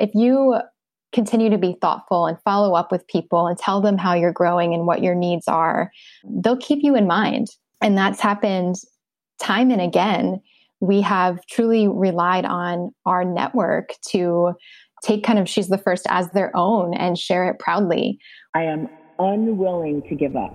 if 0.00 0.14
you 0.14 0.60
continue 1.12 1.50
to 1.50 1.58
be 1.58 1.76
thoughtful 1.80 2.26
and 2.26 2.36
follow 2.44 2.74
up 2.74 2.92
with 2.92 3.06
people 3.08 3.46
and 3.46 3.58
tell 3.58 3.80
them 3.80 3.96
how 3.96 4.14
you're 4.14 4.32
growing 4.32 4.74
and 4.74 4.86
what 4.86 5.02
your 5.02 5.14
needs 5.14 5.48
are, 5.48 5.90
they'll 6.42 6.56
keep 6.56 6.80
you 6.82 6.94
in 6.94 7.06
mind. 7.06 7.48
And 7.80 7.96
that's 7.96 8.20
happened 8.20 8.76
time 9.40 9.70
and 9.70 9.80
again. 9.80 10.40
We 10.80 11.00
have 11.00 11.44
truly 11.46 11.88
relied 11.88 12.44
on 12.44 12.90
our 13.06 13.24
network 13.24 13.94
to 14.10 14.52
take 15.02 15.24
kind 15.24 15.38
of 15.38 15.48
She's 15.48 15.68
the 15.68 15.78
First 15.78 16.06
as 16.08 16.30
their 16.30 16.54
own 16.56 16.94
and 16.94 17.18
share 17.18 17.48
it 17.48 17.58
proudly. 17.58 18.18
I 18.54 18.64
am 18.64 18.88
unwilling 19.18 20.02
to 20.08 20.14
give 20.14 20.36
up. 20.36 20.54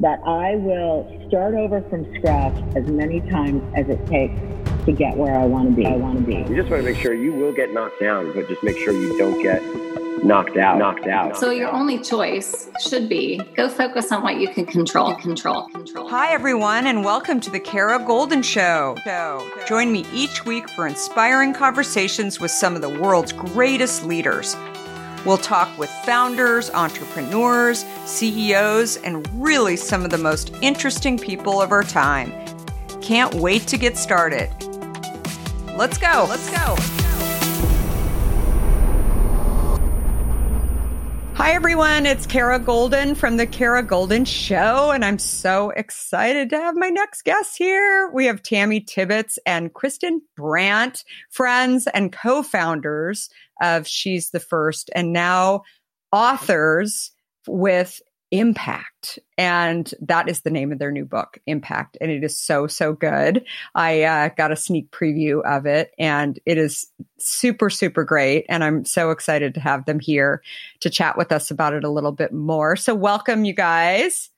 That 0.00 0.18
I 0.26 0.56
will 0.56 1.24
start 1.28 1.54
over 1.54 1.80
from 1.88 2.12
scratch 2.16 2.56
as 2.74 2.86
many 2.88 3.20
times 3.30 3.62
as 3.76 3.88
it 3.88 4.04
takes 4.06 4.34
to 4.84 4.92
get 4.92 5.16
where 5.16 5.38
I 5.38 5.44
want 5.46 5.70
to 5.70 5.74
be. 5.74 5.86
I 5.86 5.96
want 5.96 6.18
to 6.18 6.24
be. 6.24 6.34
You 6.34 6.56
just 6.56 6.70
want 6.70 6.82
to 6.82 6.82
make 6.82 6.96
sure 6.98 7.14
you 7.14 7.32
will 7.32 7.52
get 7.52 7.72
knocked 7.72 8.00
down, 8.00 8.32
but 8.34 8.48
just 8.48 8.62
make 8.62 8.76
sure 8.76 8.92
you 8.92 9.16
don't 9.16 9.42
get 9.42 9.62
knocked 10.22 10.56
out. 10.56 10.78
Knocked 10.78 11.06
out. 11.06 11.36
So 11.38 11.50
your 11.50 11.70
only 11.70 11.98
choice 11.98 12.68
should 12.80 13.08
be 13.08 13.40
go 13.56 13.68
focus 13.68 14.12
on 14.12 14.22
what 14.22 14.36
you 14.36 14.48
can 14.48 14.66
control. 14.66 15.14
Control. 15.14 15.68
Control. 15.68 16.08
Hi 16.08 16.32
everyone, 16.32 16.86
and 16.86 17.02
welcome 17.02 17.40
to 17.40 17.50
the 17.50 17.60
Kara 17.60 17.98
Goldin 17.98 18.44
Show. 18.44 18.96
Join 19.66 19.90
me 19.90 20.04
each 20.12 20.44
week 20.44 20.68
for 20.68 20.86
inspiring 20.86 21.54
conversations 21.54 22.38
with 22.38 22.50
some 22.50 22.76
of 22.76 22.82
the 22.82 23.00
world's 23.00 23.32
greatest 23.32 24.04
leaders. 24.04 24.54
We'll 25.24 25.38
talk 25.38 25.78
with 25.78 25.88
founders, 26.04 26.70
entrepreneurs, 26.70 27.86
CEOs, 28.04 28.98
and 28.98 29.26
really 29.42 29.76
some 29.76 30.04
of 30.04 30.10
the 30.10 30.18
most 30.18 30.54
interesting 30.60 31.18
people 31.18 31.62
of 31.62 31.72
our 31.72 31.82
time. 31.82 32.30
Can't 33.00 33.34
wait 33.34 33.66
to 33.68 33.78
get 33.78 33.96
started. 33.96 34.50
Let's 35.76 35.98
go. 35.98 36.26
Let's 36.28 36.48
go. 36.50 36.76
Hi, 41.34 41.50
everyone. 41.50 42.06
It's 42.06 42.26
Kara 42.26 42.60
Goldin 42.60 43.16
from 43.16 43.38
The 43.38 43.46
Kara 43.46 43.82
Goldin 43.82 44.24
Show, 44.24 44.92
and 44.92 45.04
I'm 45.04 45.18
so 45.18 45.70
excited 45.70 46.50
to 46.50 46.58
have 46.58 46.76
my 46.76 46.90
next 46.90 47.22
guest 47.24 47.58
here. 47.58 48.08
We 48.14 48.26
have 48.26 48.40
Tammy 48.40 48.80
Tibbetts 48.82 49.36
and 49.44 49.74
Christen 49.74 50.22
Brandt, 50.36 51.02
friends 51.30 51.88
and 51.88 52.12
co 52.12 52.44
founders 52.44 53.28
of 53.60 53.88
She's 53.88 54.30
the 54.30 54.38
First, 54.38 54.90
and 54.94 55.12
now 55.12 55.64
authors 56.12 57.10
with 57.48 58.00
Impact. 58.34 59.20
And 59.38 59.94
that 60.00 60.28
is 60.28 60.40
the 60.40 60.50
name 60.50 60.72
of 60.72 60.80
their 60.80 60.90
new 60.90 61.04
book, 61.04 61.38
Impact. 61.46 61.96
And 62.00 62.10
it 62.10 62.24
is 62.24 62.36
so, 62.36 62.66
so 62.66 62.92
good. 62.92 63.44
I 63.76 64.02
uh, 64.02 64.30
got 64.36 64.50
a 64.50 64.56
sneak 64.56 64.90
preview 64.90 65.40
of 65.44 65.66
it 65.66 65.92
and 66.00 66.40
it 66.44 66.58
is 66.58 66.88
super, 67.20 67.70
super 67.70 68.02
great. 68.02 68.44
And 68.48 68.64
I'm 68.64 68.84
so 68.84 69.12
excited 69.12 69.54
to 69.54 69.60
have 69.60 69.84
them 69.84 70.00
here 70.00 70.42
to 70.80 70.90
chat 70.90 71.16
with 71.16 71.30
us 71.30 71.52
about 71.52 71.74
it 71.74 71.84
a 71.84 71.88
little 71.88 72.10
bit 72.10 72.32
more. 72.32 72.74
So, 72.74 72.92
welcome, 72.92 73.44
you 73.44 73.54
guys. 73.54 74.30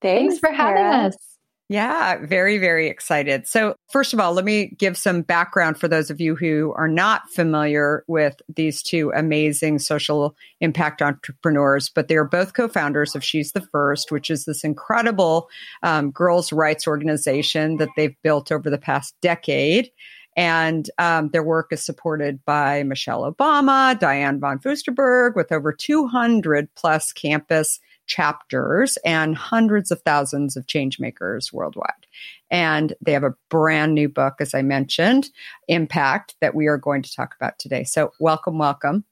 Thanks, 0.00 0.38
Thanks 0.38 0.38
for 0.38 0.50
having 0.50 0.82
us. 0.82 1.31
Yeah, 1.72 2.18
very, 2.20 2.58
very 2.58 2.88
excited. 2.88 3.48
So, 3.48 3.76
first 3.90 4.12
of 4.12 4.20
all, 4.20 4.34
let 4.34 4.44
me 4.44 4.74
give 4.76 4.98
some 4.98 5.22
background 5.22 5.78
for 5.80 5.88
those 5.88 6.10
of 6.10 6.20
you 6.20 6.36
who 6.36 6.74
are 6.76 6.86
not 6.86 7.30
familiar 7.30 8.04
with 8.08 8.42
these 8.54 8.82
two 8.82 9.10
amazing 9.16 9.78
social 9.78 10.36
impact 10.60 11.00
entrepreneurs, 11.00 11.88
but 11.88 12.08
they 12.08 12.16
are 12.16 12.26
both 12.26 12.52
co 12.52 12.68
founders 12.68 13.14
of 13.14 13.24
She's 13.24 13.52
the 13.52 13.62
First, 13.62 14.12
which 14.12 14.28
is 14.28 14.44
this 14.44 14.64
incredible 14.64 15.48
um, 15.82 16.10
girls' 16.10 16.52
rights 16.52 16.86
organization 16.86 17.78
that 17.78 17.88
they've 17.96 18.20
built 18.22 18.52
over 18.52 18.68
the 18.68 18.76
past 18.76 19.14
decade. 19.22 19.90
And 20.36 20.90
um, 20.98 21.30
their 21.30 21.42
work 21.42 21.72
is 21.72 21.82
supported 21.82 22.44
by 22.44 22.82
Michelle 22.82 23.32
Obama, 23.32 23.98
Diane 23.98 24.40
von 24.40 24.58
Furstenberg, 24.58 25.36
with 25.36 25.50
over 25.50 25.72
200 25.72 26.68
plus 26.74 27.14
campus 27.14 27.80
chapters 28.06 28.98
and 29.04 29.36
hundreds 29.36 29.90
of 29.90 30.02
thousands 30.02 30.56
of 30.56 30.66
change 30.66 30.98
makers 30.98 31.52
worldwide. 31.52 32.06
And 32.50 32.94
they 33.00 33.12
have 33.12 33.24
a 33.24 33.34
brand 33.48 33.94
new 33.94 34.08
book, 34.08 34.34
as 34.40 34.54
I 34.54 34.62
mentioned, 34.62 35.30
Impact, 35.68 36.34
that 36.40 36.54
we 36.54 36.66
are 36.66 36.78
going 36.78 37.02
to 37.02 37.14
talk 37.14 37.34
about 37.34 37.58
today. 37.58 37.84
So, 37.84 38.12
welcome, 38.20 38.58
welcome. 38.58 39.04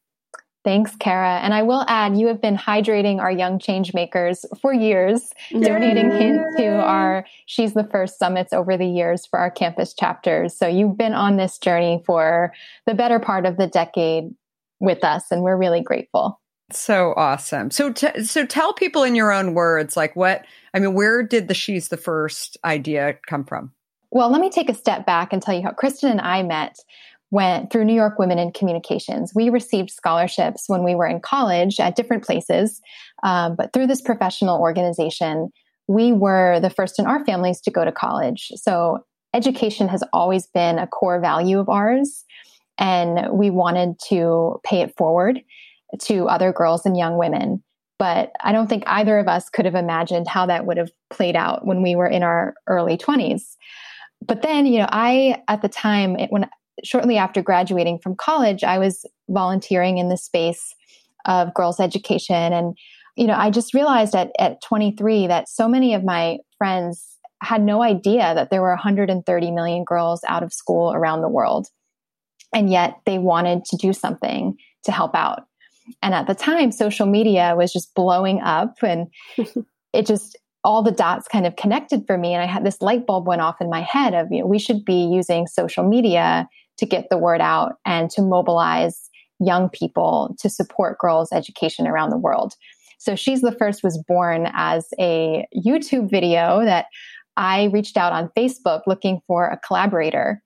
Thanks, 0.62 0.94
Kara. 0.96 1.38
And 1.38 1.54
I 1.54 1.62
will 1.62 1.86
add, 1.88 2.18
you 2.18 2.26
have 2.26 2.42
been 2.42 2.56
hydrating 2.56 3.18
our 3.18 3.30
young 3.30 3.58
change 3.58 3.94
makers 3.94 4.44
for 4.60 4.74
years, 4.74 5.32
Yay. 5.50 5.60
donating 5.60 6.10
hints 6.10 6.44
to 6.58 6.66
our 6.66 7.24
She's 7.46 7.72
the 7.72 7.84
First 7.84 8.18
summits 8.18 8.52
over 8.52 8.76
the 8.76 8.86
years 8.86 9.24
for 9.24 9.38
our 9.38 9.50
campus 9.50 9.94
chapters. 9.94 10.54
So 10.54 10.66
you've 10.66 10.98
been 10.98 11.14
on 11.14 11.36
this 11.36 11.56
journey 11.56 12.02
for 12.04 12.52
the 12.86 12.94
better 12.94 13.18
part 13.18 13.46
of 13.46 13.56
the 13.56 13.66
decade 13.66 14.34
with 14.80 15.02
us, 15.02 15.30
and 15.30 15.42
we're 15.42 15.56
really 15.56 15.82
grateful. 15.82 16.38
So 16.72 17.14
awesome. 17.16 17.70
So, 17.70 17.92
t- 17.92 18.25
so 18.25 18.47
tell 18.47 18.72
people 18.72 19.03
in 19.03 19.14
your 19.14 19.32
own 19.32 19.54
words, 19.54 19.97
like 19.97 20.14
what, 20.16 20.44
I 20.75 20.78
mean, 20.78 20.94
where 20.94 21.22
did 21.22 21.48
the 21.48 21.54
She's 21.54 21.88
the 21.88 21.97
First 21.97 22.56
idea 22.64 23.16
come 23.26 23.44
from? 23.44 23.72
Well, 24.10 24.31
let 24.31 24.41
me 24.41 24.50
take 24.50 24.69
a 24.69 24.75
step 24.75 25.06
back 25.06 25.32
and 25.32 25.42
tell 25.42 25.54
you 25.54 25.62
how 25.62 25.72
Christen 25.72 26.10
and 26.10 26.20
I 26.20 26.42
met 26.42 26.76
went 27.30 27.70
through 27.70 27.84
New 27.84 27.94
York 27.94 28.19
Women 28.19 28.38
in 28.38 28.50
Communications. 28.50 29.32
We 29.34 29.50
received 29.50 29.91
scholarships 29.91 30.64
when 30.66 30.82
we 30.82 30.97
were 30.97 31.06
in 31.06 31.20
college 31.20 31.78
at 31.78 31.94
different 31.94 32.25
places, 32.25 32.80
um, 33.22 33.54
but 33.54 33.72
through 33.72 33.86
this 33.86 34.00
professional 34.00 34.60
organization, 34.60 35.50
we 35.86 36.12
were 36.12 36.59
the 36.60 36.70
first 36.70 36.98
in 36.98 37.06
our 37.06 37.25
families 37.25 37.60
to 37.62 37.70
go 37.70 37.84
to 37.84 37.92
college. 37.92 38.50
So 38.56 39.04
education 39.32 39.86
has 39.88 40.03
always 40.12 40.48
been 40.48 40.78
a 40.78 40.88
core 40.88 41.20
value 41.20 41.60
of 41.60 41.69
ours, 41.69 42.25
and 42.78 43.28
we 43.32 43.50
wanted 43.50 43.94
to 44.09 44.60
pay 44.64 44.80
it 44.80 44.97
forward 44.97 45.41
to 46.00 46.28
other 46.28 46.52
girls 46.52 46.86
and 46.86 46.96
young 46.96 47.18
women. 47.18 47.62
But 47.98 48.32
I 48.42 48.52
don't 48.52 48.66
think 48.66 48.84
either 48.86 49.18
of 49.18 49.28
us 49.28 49.50
could 49.50 49.66
have 49.66 49.74
imagined 49.74 50.26
how 50.26 50.46
that 50.46 50.64
would 50.64 50.78
have 50.78 50.90
played 51.10 51.36
out 51.36 51.66
when 51.66 51.82
we 51.82 51.94
were 51.94 52.06
in 52.06 52.22
our 52.22 52.54
early 52.66 52.96
20s. 52.96 53.56
But 54.26 54.42
then, 54.42 54.66
you 54.66 54.78
know, 54.78 54.88
I, 54.90 55.42
at 55.48 55.62
the 55.62 55.68
time, 55.68 56.16
it, 56.18 56.30
when 56.32 56.48
shortly 56.84 57.18
after 57.18 57.42
graduating 57.42 57.98
from 57.98 58.16
college, 58.16 58.64
I 58.64 58.78
was 58.78 59.04
volunteering 59.28 59.98
in 59.98 60.08
the 60.08 60.16
space 60.16 60.74
of 61.26 61.52
girls' 61.54 61.80
education. 61.80 62.52
And, 62.52 62.76
you 63.16 63.26
know, 63.26 63.34
I 63.34 63.50
just 63.50 63.74
realized 63.74 64.14
at, 64.14 64.30
at 64.38 64.62
23 64.62 65.26
that 65.26 65.48
so 65.48 65.68
many 65.68 65.94
of 65.94 66.04
my 66.04 66.38
friends 66.56 67.18
had 67.42 67.62
no 67.62 67.82
idea 67.82 68.34
that 68.34 68.50
there 68.50 68.62
were 68.62 68.70
130 68.70 69.50
million 69.50 69.84
girls 69.84 70.22
out 70.28 70.42
of 70.42 70.52
school 70.52 70.92
around 70.92 71.22
the 71.22 71.28
world. 71.28 71.68
And 72.54 72.70
yet 72.70 73.00
they 73.06 73.18
wanted 73.18 73.64
to 73.66 73.76
do 73.76 73.92
something 73.92 74.56
to 74.84 74.92
help 74.92 75.14
out. 75.14 75.44
And 76.02 76.14
at 76.14 76.26
the 76.26 76.34
time, 76.34 76.72
social 76.72 77.06
media 77.06 77.54
was 77.56 77.72
just 77.72 77.94
blowing 77.94 78.40
up 78.40 78.82
and 78.82 79.08
it 79.92 80.06
just, 80.06 80.38
all 80.62 80.82
the 80.82 80.90
dots 80.90 81.26
kind 81.26 81.46
of 81.46 81.56
connected 81.56 82.06
for 82.06 82.18
me. 82.18 82.34
And 82.34 82.42
I 82.42 82.46
had 82.46 82.64
this 82.64 82.82
light 82.82 83.06
bulb 83.06 83.26
went 83.26 83.40
off 83.40 83.60
in 83.60 83.70
my 83.70 83.80
head 83.80 84.14
of, 84.14 84.28
you 84.30 84.40
know, 84.40 84.46
we 84.46 84.58
should 84.58 84.84
be 84.84 85.08
using 85.10 85.46
social 85.46 85.88
media 85.88 86.48
to 86.78 86.86
get 86.86 87.08
the 87.10 87.18
word 87.18 87.40
out 87.40 87.76
and 87.84 88.10
to 88.10 88.22
mobilize 88.22 89.08
young 89.38 89.68
people 89.70 90.36
to 90.38 90.50
support 90.50 90.98
girls' 90.98 91.32
education 91.32 91.86
around 91.86 92.10
the 92.10 92.18
world. 92.18 92.54
So 92.98 93.16
She's 93.16 93.40
the 93.40 93.52
First 93.52 93.82
was 93.82 94.02
born 94.06 94.50
as 94.52 94.86
a 94.98 95.46
YouTube 95.56 96.10
video 96.10 96.62
that 96.64 96.86
I 97.36 97.64
reached 97.64 97.96
out 97.96 98.12
on 98.12 98.30
Facebook 98.36 98.82
looking 98.86 99.22
for 99.26 99.46
a 99.46 99.58
collaborator 99.58 100.42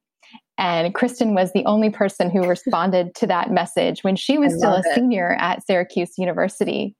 and 0.59 0.95
Christen 0.95 1.35
was 1.35 1.53
the 1.53 1.65
only 1.67 1.91
person 1.91 2.31
who 2.31 2.49
responded 2.49 3.15
to 3.17 3.27
that 3.27 3.51
message 3.51 4.05
when 4.05 4.17
she 4.17 4.39
was 4.39 4.57
still 4.57 4.75
a 4.75 4.79
it. 4.81 4.95
senior 4.95 5.33
at 5.39 5.67
Syracuse 5.67 6.17
University. 6.17 6.95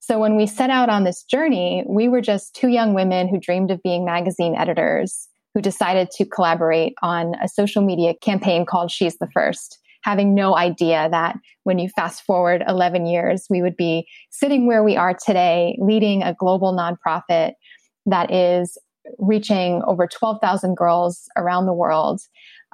So 0.00 0.18
when 0.18 0.36
we 0.36 0.46
set 0.46 0.70
out 0.70 0.88
on 0.88 1.04
this 1.04 1.22
journey, 1.22 1.84
we 1.88 2.08
were 2.08 2.20
just 2.20 2.54
two 2.54 2.68
young 2.68 2.94
women 2.94 3.28
who 3.28 3.40
dreamed 3.40 3.70
of 3.70 3.82
being 3.82 4.04
magazine 4.04 4.54
editors 4.56 5.28
who 5.54 5.62
decided 5.62 6.10
to 6.10 6.26
collaborate 6.26 6.94
on 7.02 7.34
a 7.42 7.48
social 7.48 7.82
media 7.82 8.14
campaign 8.20 8.66
called 8.66 8.90
She's 8.90 9.16
the 9.18 9.28
First, 9.32 9.78
having 10.02 10.34
no 10.34 10.56
idea 10.56 11.08
that 11.10 11.36
when 11.64 11.78
you 11.78 11.88
fast 11.96 12.22
forward 12.24 12.62
11 12.68 13.06
years, 13.06 13.46
we 13.48 13.62
would 13.62 13.76
be 13.76 14.06
sitting 14.30 14.66
where 14.66 14.84
we 14.84 14.96
are 14.96 15.16
today, 15.24 15.78
leading 15.80 16.22
a 16.22 16.34
global 16.34 16.74
nonprofit 16.74 17.52
that 18.04 18.30
is 18.30 18.76
reaching 19.18 19.82
over 19.86 20.06
12,000 20.06 20.76
girls 20.76 21.22
around 21.36 21.66
the 21.66 21.72
world 21.72 22.20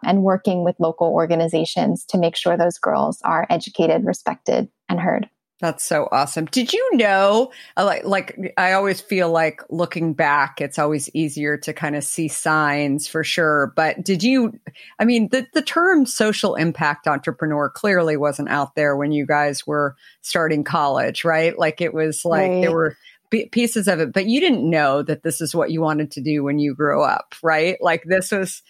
and 0.05 0.23
working 0.23 0.65
with 0.65 0.79
local 0.79 1.09
organizations 1.09 2.05
to 2.07 2.19
make 2.19 2.37
sure 2.37 2.57
those 2.57 2.79
girls 2.79 3.21
are 3.23 3.47
educated, 3.51 4.05
respected, 4.05 4.69
and 4.89 5.01
heard. 5.01 5.29
That's 5.61 5.85
so 5.85 6.09
awesome. 6.11 6.47
Did 6.47 6.73
you 6.73 6.97
know, 6.97 7.53
uh, 7.77 7.85
like, 7.85 8.05
like 8.05 8.53
I 8.57 8.73
always 8.73 9.01
feel 9.01 9.31
like 9.31 9.63
looking 9.71 10.13
back, 10.13 10.61
it's 10.61 10.77
always 10.77 11.09
easier 11.15 11.57
to 11.59 11.73
kind 11.73 11.95
of 11.95 12.03
see 12.03 12.27
signs 12.27 13.07
for 13.07 13.23
sure. 13.23 13.73
But 13.77 14.05
did 14.05 14.25
you, 14.25 14.59
I 14.99 15.05
mean, 15.05 15.29
the, 15.29 15.47
the 15.55 15.63
term 15.63 16.05
social 16.05 16.57
impact 16.57 17.07
entrepreneur 17.07 17.71
clearly 17.71 18.17
wasn't 18.17 18.49
out 18.49 18.75
there 18.75 18.97
when 18.97 19.13
you 19.13 19.25
guys 19.25 19.65
were 19.65 19.95
starting 20.21 20.65
college, 20.65 21.25
right? 21.25 21.57
Like 21.57 21.81
it 21.81 21.95
was 21.95 22.25
like 22.25 22.51
right. 22.51 22.61
there 22.63 22.73
were 22.73 22.97
pieces 23.31 23.87
of 23.87 24.01
it, 24.01 24.13
but 24.13 24.27
you 24.27 24.41
didn't 24.41 24.69
know 24.69 25.01
that 25.05 25.23
this 25.23 25.41
is 25.41 25.55
what 25.55 25.71
you 25.71 25.81
wanted 25.81 26.11
to 26.11 26.21
do 26.21 26.43
when 26.43 26.59
you 26.59 26.75
grew 26.75 27.05
up, 27.05 27.37
right? 27.41 27.77
Like 27.81 28.03
this 28.05 28.33
was, 28.33 28.63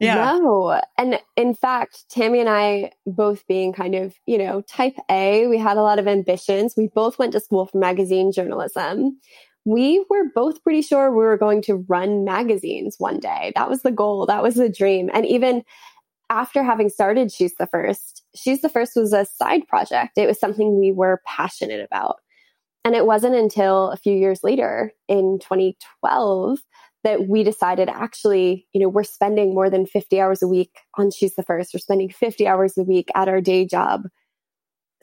Yeah. 0.00 0.38
No. 0.38 0.80
And 0.98 1.20
in 1.36 1.54
fact, 1.54 2.04
Tammy 2.10 2.40
and 2.40 2.48
I, 2.48 2.92
both 3.06 3.46
being 3.46 3.72
kind 3.72 3.94
of, 3.94 4.14
you 4.26 4.38
know, 4.38 4.60
type 4.62 4.96
A, 5.10 5.46
we 5.46 5.58
had 5.58 5.76
a 5.76 5.82
lot 5.82 5.98
of 5.98 6.06
ambitions. 6.06 6.74
We 6.76 6.88
both 6.88 7.18
went 7.18 7.32
to 7.32 7.40
school 7.40 7.66
for 7.66 7.78
magazine 7.78 8.32
journalism. 8.32 9.18
We 9.64 10.04
were 10.10 10.30
both 10.34 10.62
pretty 10.62 10.82
sure 10.82 11.10
we 11.10 11.24
were 11.24 11.38
going 11.38 11.62
to 11.62 11.84
run 11.88 12.24
magazines 12.24 12.96
one 12.98 13.18
day. 13.18 13.52
That 13.56 13.68
was 13.68 13.82
the 13.82 13.90
goal. 13.90 14.26
That 14.26 14.42
was 14.42 14.54
the 14.54 14.68
dream. 14.68 15.10
And 15.12 15.26
even 15.26 15.64
after 16.28 16.62
having 16.62 16.88
started 16.88 17.32
She's 17.32 17.54
the 17.54 17.66
First, 17.66 18.22
She's 18.34 18.60
the 18.60 18.68
First 18.68 18.92
was 18.96 19.12
a 19.12 19.24
side 19.24 19.66
project. 19.66 20.18
It 20.18 20.26
was 20.26 20.38
something 20.38 20.78
we 20.78 20.92
were 20.92 21.22
passionate 21.24 21.84
about. 21.84 22.16
And 22.84 22.94
it 22.94 23.06
wasn't 23.06 23.34
until 23.34 23.90
a 23.90 23.96
few 23.96 24.12
years 24.12 24.44
later 24.44 24.92
in 25.08 25.40
2012 25.40 26.60
that 27.06 27.28
we 27.28 27.44
decided 27.44 27.88
actually, 27.88 28.66
you 28.72 28.80
know, 28.80 28.88
we're 28.88 29.04
spending 29.04 29.54
more 29.54 29.70
than 29.70 29.86
50 29.86 30.20
hours 30.20 30.42
a 30.42 30.48
week 30.48 30.72
on 30.98 31.12
She's 31.12 31.36
the 31.36 31.44
First. 31.44 31.72
We're 31.72 31.78
spending 31.78 32.10
50 32.10 32.48
hours 32.48 32.76
a 32.76 32.82
week 32.82 33.10
at 33.14 33.28
our 33.28 33.40
day 33.40 33.64
job. 33.64 34.08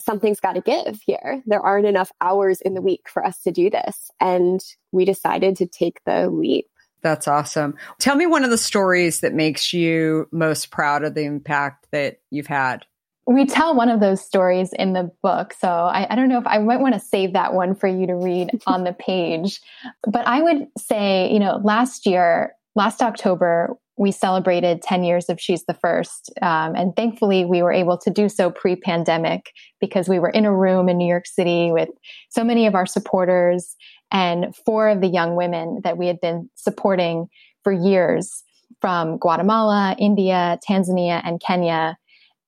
Something's 0.01 0.41
got 0.41 0.55
to 0.55 0.61
give 0.61 0.99
here. 1.05 1.41
There 1.45 1.61
aren't 1.61 1.85
enough 1.85 2.11
hours 2.19 2.59
in 2.59 2.73
the 2.73 2.81
week 2.81 3.07
for 3.07 3.25
us 3.25 3.41
to 3.43 3.51
do 3.51 3.69
this. 3.69 4.11
And 4.19 4.59
we 4.91 5.05
decided 5.05 5.55
to 5.57 5.65
take 5.65 6.01
the 6.05 6.29
leap. 6.29 6.65
That's 7.03 7.25
awesome. 7.25 7.75
Tell 7.99 8.17
me 8.17 8.25
one 8.25 8.43
of 8.43 8.49
the 8.49 8.57
stories 8.57 9.21
that 9.21 9.33
makes 9.33 9.71
you 9.71 10.27
most 10.29 10.71
proud 10.71 11.05
of 11.05 11.13
the 11.13 11.23
impact 11.23 11.87
that 11.93 12.17
you've 12.31 12.47
had 12.47 12.85
we 13.25 13.45
tell 13.45 13.75
one 13.75 13.89
of 13.89 13.99
those 13.99 14.21
stories 14.23 14.73
in 14.73 14.93
the 14.93 15.09
book. 15.21 15.53
So 15.59 15.67
I, 15.67 16.07
I, 16.09 16.15
don't 16.15 16.27
know 16.27 16.39
if 16.39 16.47
I 16.47 16.57
might 16.57 16.81
want 16.81 16.93
to 16.93 16.99
save 16.99 17.33
that 17.33 17.53
one 17.53 17.73
for 17.73 17.87
you 17.87 18.05
to 18.07 18.15
read 18.15 18.49
on 18.67 18.83
the 18.83 18.93
page. 18.93 19.61
But 20.05 20.27
I 20.27 20.41
would 20.41 20.67
say, 20.77 21.31
you 21.31 21.39
know, 21.39 21.61
last 21.63 22.05
year, 22.05 22.53
last 22.75 23.01
October, 23.01 23.77
we 23.95 24.11
celebrated 24.11 24.81
10 24.81 25.03
years 25.03 25.29
of 25.29 25.39
She's 25.39 25.65
the 25.65 25.75
First. 25.75 26.31
Um, 26.41 26.75
and 26.75 26.95
thankfully, 26.95 27.45
we 27.45 27.61
were 27.61 27.71
able 27.71 27.97
to 27.99 28.09
do 28.09 28.27
so 28.27 28.49
pre 28.49 28.75
pandemic 28.75 29.51
because 29.79 30.09
we 30.09 30.19
were 30.19 30.29
in 30.29 30.45
a 30.45 30.55
room 30.55 30.89
in 30.89 30.97
New 30.97 31.07
York 31.07 31.27
City 31.27 31.71
with 31.71 31.89
so 32.29 32.43
many 32.43 32.65
of 32.65 32.75
our 32.75 32.87
supporters 32.87 33.75
and 34.11 34.55
four 34.65 34.89
of 34.89 35.01
the 35.01 35.07
young 35.07 35.35
women 35.35 35.81
that 35.83 35.97
we 35.97 36.07
had 36.07 36.19
been 36.19 36.49
supporting 36.55 37.27
for 37.63 37.71
years 37.71 38.43
from 38.81 39.17
Guatemala, 39.17 39.95
India, 39.99 40.59
Tanzania, 40.67 41.21
and 41.23 41.39
Kenya 41.39 41.97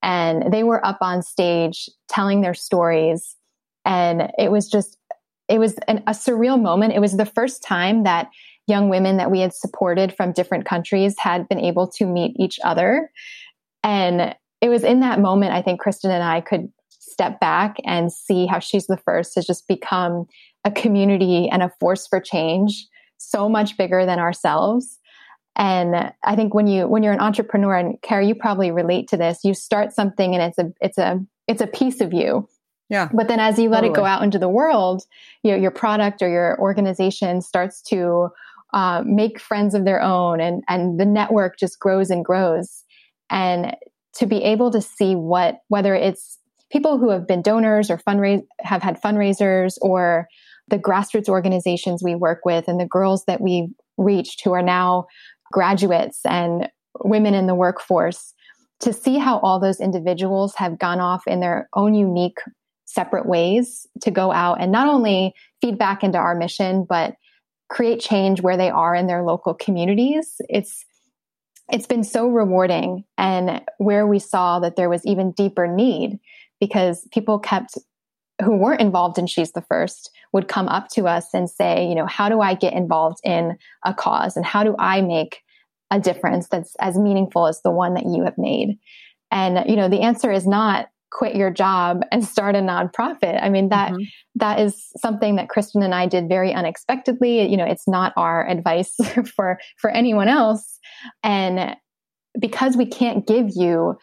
and 0.06 0.54
they 0.54 0.64
were 0.64 0.86
up 0.86 1.00
on 1.02 1.22
stage 1.22 1.90
telling 2.08 2.40
their 2.40 2.54
stories. 2.54 3.36
And 3.84 4.32
it 4.38 4.52
was 4.52 4.70
just 4.70 4.98
it 5.50 5.60
was 5.60 5.76
an, 5.88 6.00
a 6.08 6.12
surreal 6.12 6.60
moment. 6.60 6.94
It 6.94 7.02
was 7.02 7.18
the 7.18 7.26
first 7.26 7.62
time 7.62 8.04
that 8.04 8.30
young 8.68 8.90
women 8.90 9.18
that 9.18 9.30
we 9.30 9.42
had 9.42 9.54
supported 9.54 10.16
from 10.16 10.32
different 10.32 10.66
countries 10.66 11.16
had 11.20 11.48
been 11.50 11.60
able 11.60 11.88
to 11.88 12.06
meet 12.06 12.36
each 12.40 12.60
other. 12.64 13.12
And 13.84 14.34
it 14.66 14.70
was 14.70 14.84
in 14.84 15.00
that 15.02 15.20
moment 15.20 15.54
i 15.54 15.62
think 15.62 15.80
christen 15.80 16.12
and 16.12 16.24
i 16.24 16.42
could 16.42 16.72
step 16.90 17.40
back 17.40 17.78
and 17.86 18.12
see 18.12 18.46
how 18.46 18.60
she's 18.60 18.88
the 18.88 18.98
first 18.98 19.34
to 19.34 19.42
just 19.42 19.68
become 19.68 20.26
a 20.66 20.72
community 20.72 21.48
and 21.50 21.62
a 21.62 21.72
force 21.80 22.08
for 22.08 22.20
change 22.20 22.88
so 23.18 23.48
much 23.48 23.78
bigger 23.78 24.06
than 24.06 24.20
ourselves 24.20 25.00
and 25.56 26.12
I 26.24 26.36
think 26.36 26.54
when 26.54 26.68
you 26.68 26.88
when 26.88 27.04
you're 27.04 27.14
an 27.14 27.20
entrepreneur, 27.20 27.76
and 27.76 28.02
Kara, 28.02 28.26
you 28.26 28.36
probably 28.36 28.72
relate 28.72 29.08
to 29.10 29.18
this. 29.18 29.40
You 29.44 29.54
start 29.54 29.94
something, 29.94 30.36
and 30.36 30.44
it's 30.44 30.58
a 30.58 30.74
it's 30.82 30.98
a 30.98 31.24
it's 31.48 31.62
a 31.62 31.68
piece 31.68 32.02
of 32.02 32.14
you. 32.14 32.48
Yeah. 32.90 33.10
But 33.14 33.28
then, 33.28 33.40
as 33.40 33.58
you 33.58 33.70
let 33.70 33.82
totally. 33.82 33.94
it 33.94 33.96
go 33.96 34.06
out 34.06 34.22
into 34.22 34.38
the 34.38 34.50
world, 34.50 35.04
you 35.44 35.52
know, 35.52 35.58
your 35.58 35.72
product 35.72 36.22
or 36.22 36.30
your 36.30 36.60
organization 36.60 37.42
starts 37.42 37.82
to 37.84 38.30
uh, 38.74 39.04
make 39.06 39.40
friends 39.40 39.74
of 39.74 39.86
their 39.86 40.02
own, 40.02 40.42
and 40.42 40.64
and 40.68 41.00
the 41.00 41.06
network 41.06 41.58
just 41.58 41.80
grows 41.80 42.10
and 42.10 42.26
grows. 42.26 42.84
And 43.30 43.76
to 44.16 44.26
be 44.26 44.44
able 44.44 44.72
to 44.72 44.82
see 44.82 45.16
what 45.16 45.60
whether 45.70 45.96
it's 45.96 46.38
people 46.70 46.98
who 46.98 47.10
have 47.12 47.28
been 47.28 47.42
donors 47.42 47.90
or 47.90 47.98
fundraise 47.98 48.44
have 48.60 48.82
had 48.82 49.02
fundraisers 49.02 49.78
or 49.82 50.28
the 50.68 50.80
grassroots 50.80 51.30
organizations 51.30 52.04
we 52.04 52.16
work 52.16 52.42
with 52.44 52.68
and 52.68 52.80
the 52.80 52.88
girls 52.88 53.24
that 53.26 53.40
we 53.40 53.70
reached 53.98 54.44
who 54.44 54.52
are 54.52 54.64
now 54.64 55.06
graduates 55.52 56.20
and 56.26 56.70
women 57.04 57.34
in 57.34 57.48
the 57.48 57.56
workforce 57.56 58.34
to 58.80 58.94
see 58.94 59.18
how 59.18 59.40
all 59.40 59.60
those 59.60 59.80
individuals 59.80 60.56
have 60.56 60.80
gone 60.80 61.00
off 61.00 61.24
in 61.28 61.40
their 61.40 61.70
own 61.74 61.94
unique 61.94 62.40
separate 62.86 63.26
ways 63.26 63.88
to 64.02 64.12
go 64.12 64.32
out 64.32 64.62
and 64.62 64.72
not 64.72 64.88
only 64.88 65.34
feed 65.62 65.78
back 65.78 66.04
into 66.04 66.18
our 66.18 66.36
mission 66.36 66.86
but 66.88 67.16
create 67.70 68.00
change 68.00 68.42
where 68.42 68.58
they 68.58 68.70
are 68.70 68.94
in 68.94 69.08
their 69.08 69.24
local 69.24 69.54
communities. 69.54 70.36
It's 70.50 70.86
it's 71.72 71.88
been 71.88 72.04
so 72.04 72.28
rewarding 72.28 73.06
and 73.18 73.62
where 73.80 74.06
we 74.06 74.20
saw 74.20 74.60
that 74.60 74.76
there 74.76 74.90
was 74.90 75.04
even 75.04 75.32
deeper 75.32 75.68
need 75.68 76.20
because 76.60 77.08
people 77.12 77.40
kept 77.40 77.78
who 78.44 78.58
weren't 78.58 78.82
involved 78.82 79.18
in 79.18 79.28
she's 79.28 79.52
the 79.54 79.62
first 79.62 80.12
would 80.34 80.48
come 80.48 80.68
up 80.68 80.90
to 80.90 81.08
us 81.08 81.34
and 81.34 81.50
say 81.50 81.88
you 81.88 81.96
know 81.96 82.06
how 82.06 82.30
do 82.30 82.42
i 82.42 82.54
get 82.54 82.74
involved 82.74 83.20
in 83.24 83.58
a 83.86 83.94
cause? 83.94 84.36
And 84.36 84.46
how 84.46 84.64
do 84.64 84.76
i 84.80 85.02
make 85.02 85.42
a 85.92 86.00
difference 86.00 86.48
that's 86.50 86.76
as 86.80 86.98
meaningful 86.98 87.48
as 87.48 87.62
the 87.62 87.72
one 87.72 87.94
that 87.94 88.06
you 88.06 88.24
have 88.24 88.38
made? 88.38 88.78
And 89.32 89.70
you 89.70 89.76
know 89.76 89.90
the 89.90 90.02
answer 90.02 90.32
is 90.32 90.46
not 90.46 90.88
quit 91.12 91.36
your 91.36 91.52
job 91.52 92.02
and 92.12 92.26
start 92.26 92.56
a 92.56 92.60
nonprofit. 92.60 93.42
I 93.42 93.48
mean 93.48 93.70
that, 93.70 93.94
mm-hmm. 93.94 94.04
that 94.36 94.60
is 94.60 94.92
something 94.98 95.38
that 95.38 95.48
christen 95.48 95.82
and 95.82 95.96
i 95.96 96.08
did 96.08 96.28
very 96.28 96.54
unexpectedly. 96.54 97.50
You 97.50 97.58
know 97.58 97.66
it's 97.66 97.88
not 97.88 98.14
our 98.18 98.48
advice 98.48 98.94
for 99.36 99.60
for 99.78 99.90
anyone 99.90 100.28
else. 100.28 100.80
And 101.24 101.76
because 102.40 102.76
we 102.76 102.86
can't 102.86 103.26
give 103.26 103.52
you 103.56 103.98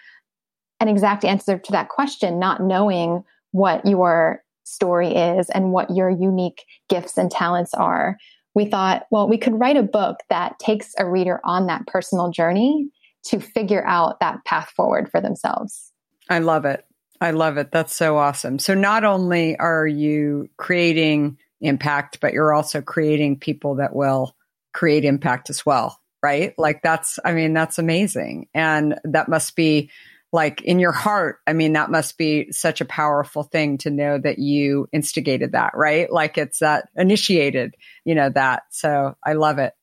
an 0.80 0.88
exact 0.88 1.24
answer 1.24 1.58
to 1.58 1.72
that 1.72 1.90
question 1.90 2.38
not 2.38 2.62
knowing 2.62 3.24
what 3.52 3.86
your 3.86 4.42
story 4.64 5.14
is 5.14 5.48
and 5.50 5.72
what 5.72 5.94
your 5.94 6.10
unique 6.10 6.64
gifts 6.88 7.16
and 7.16 7.30
talents 7.30 7.72
are 7.74 8.16
we 8.54 8.66
thought, 8.66 9.06
well, 9.10 9.28
we 9.28 9.38
could 9.38 9.58
write 9.58 9.76
a 9.76 9.82
book 9.82 10.18
that 10.28 10.58
takes 10.58 10.94
a 10.98 11.08
reader 11.08 11.40
on 11.44 11.66
that 11.66 11.86
personal 11.86 12.30
journey 12.30 12.88
to 13.24 13.40
figure 13.40 13.84
out 13.86 14.20
that 14.20 14.44
path 14.44 14.70
forward 14.70 15.10
for 15.10 15.20
themselves. 15.20 15.92
I 16.28 16.40
love 16.40 16.64
it. 16.64 16.84
I 17.20 17.30
love 17.30 17.56
it. 17.56 17.70
That's 17.70 17.94
so 17.94 18.18
awesome. 18.18 18.58
So, 18.58 18.74
not 18.74 19.04
only 19.04 19.56
are 19.58 19.86
you 19.86 20.48
creating 20.56 21.38
impact, 21.60 22.18
but 22.20 22.32
you're 22.32 22.52
also 22.52 22.82
creating 22.82 23.38
people 23.38 23.76
that 23.76 23.94
will 23.94 24.34
create 24.72 25.04
impact 25.04 25.48
as 25.48 25.64
well, 25.64 26.00
right? 26.22 26.52
Like, 26.58 26.82
that's, 26.82 27.20
I 27.24 27.32
mean, 27.32 27.52
that's 27.52 27.78
amazing. 27.78 28.48
And 28.54 28.98
that 29.04 29.28
must 29.28 29.54
be 29.54 29.90
like 30.32 30.62
in 30.62 30.78
your 30.78 30.92
heart, 30.92 31.38
I 31.46 31.52
mean, 31.52 31.74
that 31.74 31.90
must 31.90 32.16
be 32.16 32.50
such 32.52 32.80
a 32.80 32.86
powerful 32.86 33.42
thing 33.42 33.76
to 33.78 33.90
know 33.90 34.18
that 34.18 34.38
you 34.38 34.88
instigated 34.90 35.52
that, 35.52 35.72
right? 35.74 36.10
Like 36.10 36.38
it's 36.38 36.60
that 36.60 36.88
initiated, 36.96 37.74
you 38.04 38.14
know, 38.14 38.30
that. 38.30 38.62
So 38.70 39.14
I 39.24 39.34
love 39.34 39.58
it. 39.58 39.74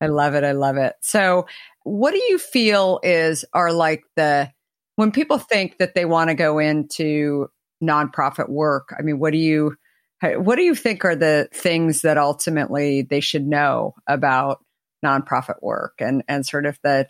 I 0.00 0.08
love 0.08 0.34
it. 0.34 0.44
I 0.44 0.52
love 0.52 0.76
it. 0.76 0.94
So 1.00 1.46
what 1.84 2.10
do 2.10 2.22
you 2.28 2.36
feel 2.36 3.00
is 3.02 3.46
are 3.54 3.72
like 3.72 4.02
the, 4.16 4.52
when 4.96 5.12
people 5.12 5.38
think 5.38 5.78
that 5.78 5.94
they 5.94 6.04
want 6.04 6.28
to 6.28 6.34
go 6.34 6.58
into 6.58 7.48
nonprofit 7.82 8.50
work, 8.50 8.94
I 8.98 9.02
mean, 9.02 9.18
what 9.18 9.32
do 9.32 9.38
you, 9.38 9.76
what 10.22 10.56
do 10.56 10.62
you 10.62 10.74
think 10.74 11.06
are 11.06 11.16
the 11.16 11.48
things 11.54 12.02
that 12.02 12.18
ultimately 12.18 13.02
they 13.02 13.20
should 13.20 13.46
know 13.46 13.94
about 14.06 14.62
nonprofit 15.02 15.62
work 15.62 15.94
and, 16.00 16.22
and 16.28 16.44
sort 16.44 16.66
of 16.66 16.78
the, 16.82 17.08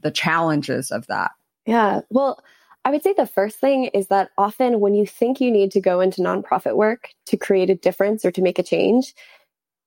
the 0.00 0.10
challenges 0.10 0.90
of 0.90 1.06
that? 1.06 1.30
Yeah. 1.66 2.00
Well, 2.10 2.42
I 2.84 2.90
would 2.90 3.02
say 3.02 3.14
the 3.16 3.26
first 3.26 3.58
thing 3.58 3.86
is 3.86 4.08
that 4.08 4.30
often 4.36 4.80
when 4.80 4.94
you 4.94 5.06
think 5.06 5.40
you 5.40 5.50
need 5.50 5.70
to 5.72 5.80
go 5.80 6.00
into 6.00 6.20
nonprofit 6.20 6.76
work 6.76 7.08
to 7.26 7.36
create 7.36 7.70
a 7.70 7.74
difference 7.74 8.24
or 8.24 8.30
to 8.32 8.42
make 8.42 8.58
a 8.58 8.62
change, 8.62 9.14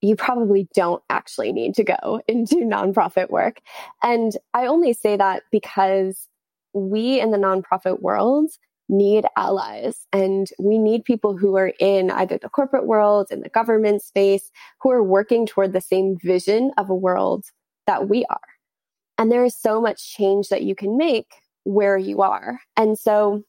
you 0.01 0.15
probably 0.15 0.67
don't 0.73 1.03
actually 1.09 1.51
need 1.51 1.75
to 1.75 1.83
go 1.83 2.21
into 2.27 2.55
nonprofit 2.55 3.29
work. 3.29 3.59
And 4.03 4.33
I 4.53 4.65
only 4.65 4.93
say 4.93 5.15
that 5.17 5.43
because 5.51 6.27
we 6.73 7.19
in 7.19 7.31
the 7.31 7.37
nonprofit 7.37 8.01
world 8.01 8.51
need 8.89 9.25
allies 9.35 10.07
and 10.13 10.47
we 10.59 10.77
need 10.77 11.03
people 11.03 11.35
who 11.35 11.57
are 11.57 11.73
in 11.79 12.09
either 12.11 12.37
the 12.37 12.49
corporate 12.49 12.87
world, 12.87 13.27
in 13.29 13.41
the 13.41 13.49
government 13.49 14.01
space, 14.01 14.49
who 14.81 14.89
are 14.91 15.03
working 15.03 15.45
toward 15.45 15.73
the 15.73 15.81
same 15.81 16.17
vision 16.23 16.71
of 16.77 16.89
a 16.89 16.95
world 16.95 17.45
that 17.85 18.07
we 18.07 18.25
are. 18.29 18.39
And 19.17 19.31
there 19.31 19.43
is 19.43 19.55
so 19.55 19.81
much 19.81 20.13
change 20.15 20.49
that 20.49 20.63
you 20.63 20.73
can 20.73 20.95
make 20.95 21.27
where 21.67 21.97
you 21.97 22.21
are. 22.21 22.61
And 22.77 22.97
so 22.97 23.43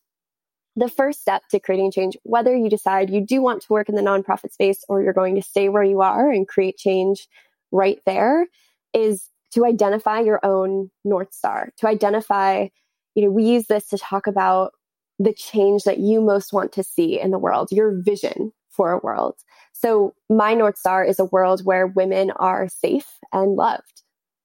the 0.74 0.88
first 0.88 1.20
step 1.20 1.42
to 1.50 1.60
creating 1.60 1.92
change, 1.92 2.16
whether 2.24 2.54
you 2.54 2.68
decide 2.68 3.10
you 3.10 3.24
do 3.24 3.40
want 3.40 3.62
to 3.62 3.72
work 3.72 3.88
in 3.88 3.94
the 3.94 4.02
nonprofit 4.02 4.52
space 4.52 4.84
or 4.88 5.02
you're 5.02 5.12
going 5.12 5.36
to 5.36 5.42
stay 5.42 5.68
where 5.68 5.84
you 5.84 6.00
are 6.00 6.30
and 6.30 6.48
create 6.48 6.76
change 6.76 7.28
right 7.70 8.00
there, 8.06 8.46
is 8.92 9.28
to 9.52 9.64
identify 9.64 10.18
your 10.20 10.40
own 10.44 10.90
North 11.04 11.32
Star, 11.32 11.70
to 11.78 11.86
identify, 11.86 12.66
you 13.14 13.24
know, 13.24 13.30
we 13.30 13.44
use 13.44 13.66
this 13.66 13.86
to 13.88 13.98
talk 13.98 14.26
about 14.26 14.72
the 15.20 15.32
change 15.32 15.84
that 15.84 15.98
you 15.98 16.20
most 16.20 16.52
want 16.52 16.72
to 16.72 16.82
see 16.82 17.20
in 17.20 17.30
the 17.30 17.38
world, 17.38 17.68
your 17.70 18.00
vision 18.02 18.52
for 18.68 18.92
a 18.92 18.98
world. 18.98 19.36
So, 19.72 20.14
my 20.28 20.54
North 20.54 20.76
Star 20.76 21.04
is 21.04 21.20
a 21.20 21.24
world 21.24 21.64
where 21.64 21.86
women 21.86 22.32
are 22.32 22.68
safe 22.68 23.08
and 23.32 23.54
loved. 23.54 24.02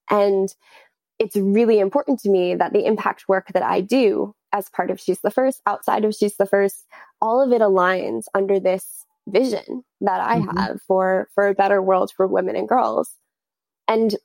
And 0.09 0.49
it's 1.19 1.35
really 1.35 1.79
important 1.79 2.19
to 2.21 2.29
me 2.29 2.55
that 2.55 2.73
the 2.73 2.85
impact 2.85 3.25
work 3.27 3.47
that 3.53 3.63
I 3.63 3.81
do 3.81 4.35
as 4.51 4.69
part 4.69 4.91
of 4.91 4.99
She's 4.99 5.21
the 5.21 5.31
First, 5.31 5.61
outside 5.65 6.05
of 6.05 6.13
She's 6.13 6.37
the 6.37 6.45
First, 6.45 6.85
all 7.21 7.41
of 7.41 7.51
it 7.51 7.61
aligns 7.61 8.25
under 8.33 8.59
this 8.59 9.05
vision 9.27 9.83
that 10.01 10.21
I 10.21 10.39
mm-hmm. 10.39 10.57
have 10.57 10.81
for 10.87 11.29
for 11.33 11.47
a 11.47 11.53
better 11.53 11.81
world 11.81 12.11
for 12.15 12.27
women 12.27 12.55
and 12.55 12.67
girls. 12.67 13.09
And 13.87 14.15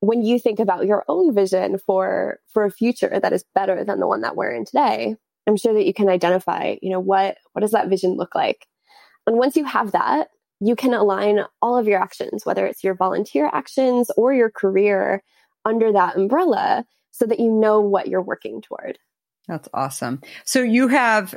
when 0.00 0.22
you 0.22 0.38
think 0.38 0.58
about 0.58 0.86
your 0.86 1.04
own 1.08 1.34
vision 1.34 1.78
for 1.78 2.38
for 2.48 2.64
a 2.64 2.70
future 2.70 3.18
that 3.20 3.32
is 3.32 3.44
better 3.54 3.84
than 3.84 4.00
the 4.00 4.06
one 4.06 4.20
that 4.20 4.36
we're 4.36 4.54
in 4.54 4.64
today, 4.64 5.16
I'm 5.46 5.56
sure 5.56 5.74
that 5.74 5.86
you 5.86 5.94
can 5.94 6.08
identify, 6.08 6.76
you 6.82 6.90
know, 6.90 7.00
what 7.00 7.38
what 7.52 7.60
does 7.60 7.72
that 7.72 7.88
vision 7.88 8.12
look 8.14 8.34
like? 8.34 8.66
And 9.26 9.36
once 9.36 9.56
you 9.56 9.64
have 9.64 9.92
that, 9.92 10.28
you 10.60 10.76
can 10.76 10.94
align 10.94 11.40
all 11.62 11.76
of 11.76 11.88
your 11.88 12.00
actions, 12.00 12.44
whether 12.46 12.66
it's 12.66 12.84
your 12.84 12.94
volunteer 12.94 13.50
actions 13.52 14.10
or 14.16 14.32
your 14.32 14.50
career 14.50 15.22
under 15.64 15.92
that 15.92 16.16
umbrella 16.16 16.84
so 17.10 17.26
that 17.26 17.40
you 17.40 17.50
know 17.50 17.80
what 17.80 18.08
you're 18.08 18.22
working 18.22 18.60
toward. 18.60 18.98
That's 19.46 19.68
awesome. 19.74 20.20
So 20.44 20.62
you 20.62 20.88
have 20.88 21.34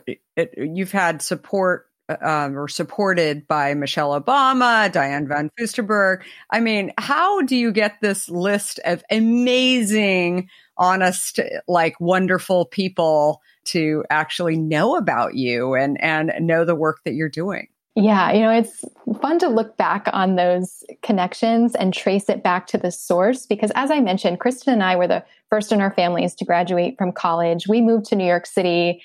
you've 0.56 0.92
had 0.92 1.22
support 1.22 1.88
um, 2.22 2.58
or 2.58 2.68
supported 2.68 3.48
by 3.48 3.74
Michelle 3.74 4.20
Obama, 4.20 4.92
Diane 4.92 5.28
von 5.28 5.52
Furstenberg. 5.60 6.24
I 6.50 6.62
mean, 6.62 6.94
how 6.98 7.42
do 7.42 7.56
you 7.56 7.72
get 7.72 8.00
this 8.02 8.30
list 8.30 8.80
of 8.86 9.04
amazing, 9.12 10.50
honest, 10.78 11.40
like 11.68 12.00
wonderful 12.00 12.66
people 12.66 13.42
to 13.66 14.06
actually 14.10 14.56
know 14.56 14.96
about 14.96 15.36
you 15.36 15.76
and 15.76 16.02
and 16.02 16.32
know 16.40 16.64
the 16.64 16.76
work 16.76 17.00
that 17.04 17.14
you're 17.14 17.30
doing? 17.30 17.68
Yeah, 18.00 18.32
you 18.32 18.42
know, 18.42 18.51
it's 18.51 18.86
fun 19.24 19.39
to 19.39 19.48
look 19.48 19.75
back 19.75 20.08
on 20.13 20.36
those 20.36 20.84
connections 21.01 21.74
and 21.74 21.92
trace 21.92 22.30
it 22.30 22.44
back 22.44 22.68
to 22.68 22.77
the 22.77 22.92
source 22.92 23.48
because, 23.48 23.72
as 23.74 23.89
I 23.89 24.01
mentioned, 24.01 24.39
Christen 24.39 24.72
and 24.72 24.84
I 24.84 24.96
were 24.96 25.08
the 25.08 25.24
first 25.50 25.72
in 25.72 25.82
our 25.82 25.89
families 25.89 26.36
to 26.36 26.46
graduate 26.46 26.96
from 27.00 27.12
college. 27.12 27.68
We 27.68 27.82
moved 27.82 28.06
to 28.08 28.16
New 28.16 28.27
York 28.27 28.46
City 28.46 29.01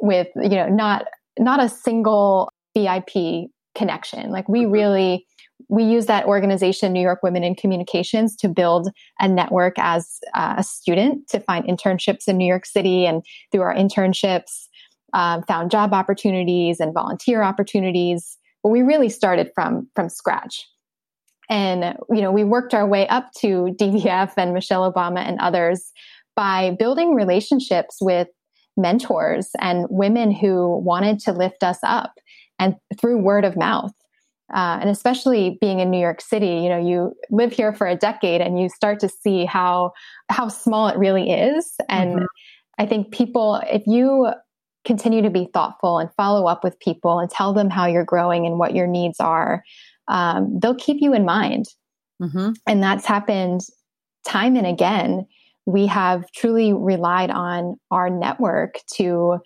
with, 0.00 0.28
you 0.36 0.50
know, 0.50 0.68
not 0.68 1.06
not 1.40 1.60
a 1.60 1.68
single 1.68 2.52
VIP 2.72 3.50
connection. 3.74 4.30
Like 4.30 4.48
we 4.48 4.60
mm-hmm. 4.60 4.70
really 4.70 5.26
we 5.68 5.82
use 5.82 6.06
that 6.06 6.26
organization, 6.26 6.92
New 6.92 7.00
York 7.00 7.24
Women 7.24 7.42
in 7.42 7.56
Communications, 7.56 8.36
to 8.36 8.48
build 8.48 8.92
a 9.18 9.26
network 9.26 9.74
as 9.78 10.20
uh, 10.34 10.54
a 10.58 10.62
student 10.62 11.26
to 11.30 11.40
find 11.40 11.64
internships 11.64 12.28
in 12.28 12.36
New 12.36 12.46
York 12.46 12.64
City, 12.64 13.06
and 13.06 13.24
through 13.50 13.62
our 13.62 13.74
internships 13.74 14.65
um, 15.12 15.42
found 15.44 15.70
job 15.70 15.92
opportunities 15.92 16.80
and 16.80 16.92
volunteer 16.92 17.42
opportunities. 17.42 18.36
But 18.62 18.70
we 18.70 18.82
really 18.82 19.08
started 19.08 19.50
from 19.54 19.88
from 19.94 20.08
scratch, 20.08 20.66
and 21.48 21.96
you 22.10 22.20
know 22.20 22.32
we 22.32 22.44
worked 22.44 22.74
our 22.74 22.86
way 22.86 23.06
up 23.08 23.30
to 23.40 23.74
DVF 23.78 24.32
and 24.36 24.52
Michelle 24.52 24.90
Obama 24.90 25.20
and 25.20 25.38
others 25.40 25.92
by 26.34 26.76
building 26.78 27.14
relationships 27.14 27.98
with 28.00 28.28
mentors 28.76 29.50
and 29.60 29.86
women 29.88 30.30
who 30.30 30.78
wanted 30.78 31.18
to 31.20 31.32
lift 31.32 31.62
us 31.62 31.78
up, 31.82 32.12
and 32.58 32.76
through 32.98 33.18
word 33.18 33.44
of 33.44 33.56
mouth. 33.56 33.92
Uh, 34.54 34.78
and 34.80 34.88
especially 34.88 35.58
being 35.60 35.80
in 35.80 35.90
New 35.90 35.98
York 35.98 36.20
City, 36.20 36.60
you 36.62 36.68
know, 36.68 36.78
you 36.78 37.12
live 37.30 37.52
here 37.52 37.72
for 37.72 37.88
a 37.88 37.96
decade 37.96 38.40
and 38.40 38.60
you 38.60 38.68
start 38.68 39.00
to 39.00 39.08
see 39.08 39.44
how 39.44 39.90
how 40.28 40.46
small 40.46 40.86
it 40.86 40.96
really 40.96 41.32
is. 41.32 41.74
And 41.88 42.16
mm-hmm. 42.16 42.24
I 42.78 42.86
think 42.86 43.10
people, 43.10 43.60
if 43.64 43.82
you 43.86 44.30
continue 44.86 45.20
to 45.20 45.30
be 45.30 45.48
thoughtful 45.52 45.98
and 45.98 46.08
follow 46.16 46.46
up 46.46 46.64
with 46.64 46.78
people 46.80 47.18
and 47.18 47.30
tell 47.30 47.52
them 47.52 47.68
how 47.68 47.86
you're 47.86 48.04
growing 48.04 48.46
and 48.46 48.58
what 48.58 48.74
your 48.74 48.86
needs 48.86 49.20
are, 49.20 49.62
um, 50.08 50.58
they'll 50.60 50.74
keep 50.74 50.98
you 51.00 51.12
in 51.12 51.24
mind. 51.24 51.66
Mm-hmm. 52.22 52.52
And 52.66 52.82
that's 52.82 53.04
happened 53.04 53.62
time 54.26 54.56
and 54.56 54.66
again. 54.66 55.26
We 55.66 55.86
have 55.88 56.30
truly 56.32 56.72
relied 56.72 57.30
on 57.30 57.76
our 57.90 58.08
network 58.08 58.78
to 58.94 59.38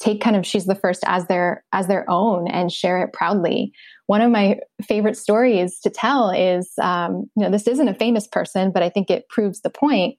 take 0.00 0.20
kind 0.20 0.36
of 0.36 0.46
she's 0.46 0.66
the 0.66 0.74
first 0.74 1.02
as 1.06 1.26
their 1.26 1.64
as 1.72 1.86
their 1.86 2.08
own 2.08 2.48
and 2.48 2.72
share 2.72 3.02
it 3.02 3.12
proudly. 3.12 3.72
One 4.06 4.20
of 4.20 4.30
my 4.30 4.58
favorite 4.82 5.16
stories 5.16 5.80
to 5.80 5.90
tell 5.90 6.30
is, 6.30 6.72
um, 6.80 7.30
you 7.36 7.42
know, 7.44 7.50
this 7.50 7.68
isn't 7.68 7.88
a 7.88 7.94
famous 7.94 8.26
person, 8.26 8.72
but 8.72 8.82
I 8.82 8.90
think 8.90 9.10
it 9.10 9.28
proves 9.28 9.60
the 9.60 9.70
point 9.70 10.16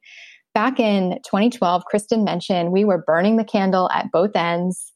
back 0.54 0.80
in 0.80 1.20
2012, 1.26 1.86
Christen 1.86 2.24
mentioned 2.24 2.72
we 2.72 2.86
were 2.86 3.04
burning 3.06 3.38
the 3.38 3.44
candle 3.44 3.90
at 3.92 4.12
both 4.12 4.36
ends. 4.36 4.92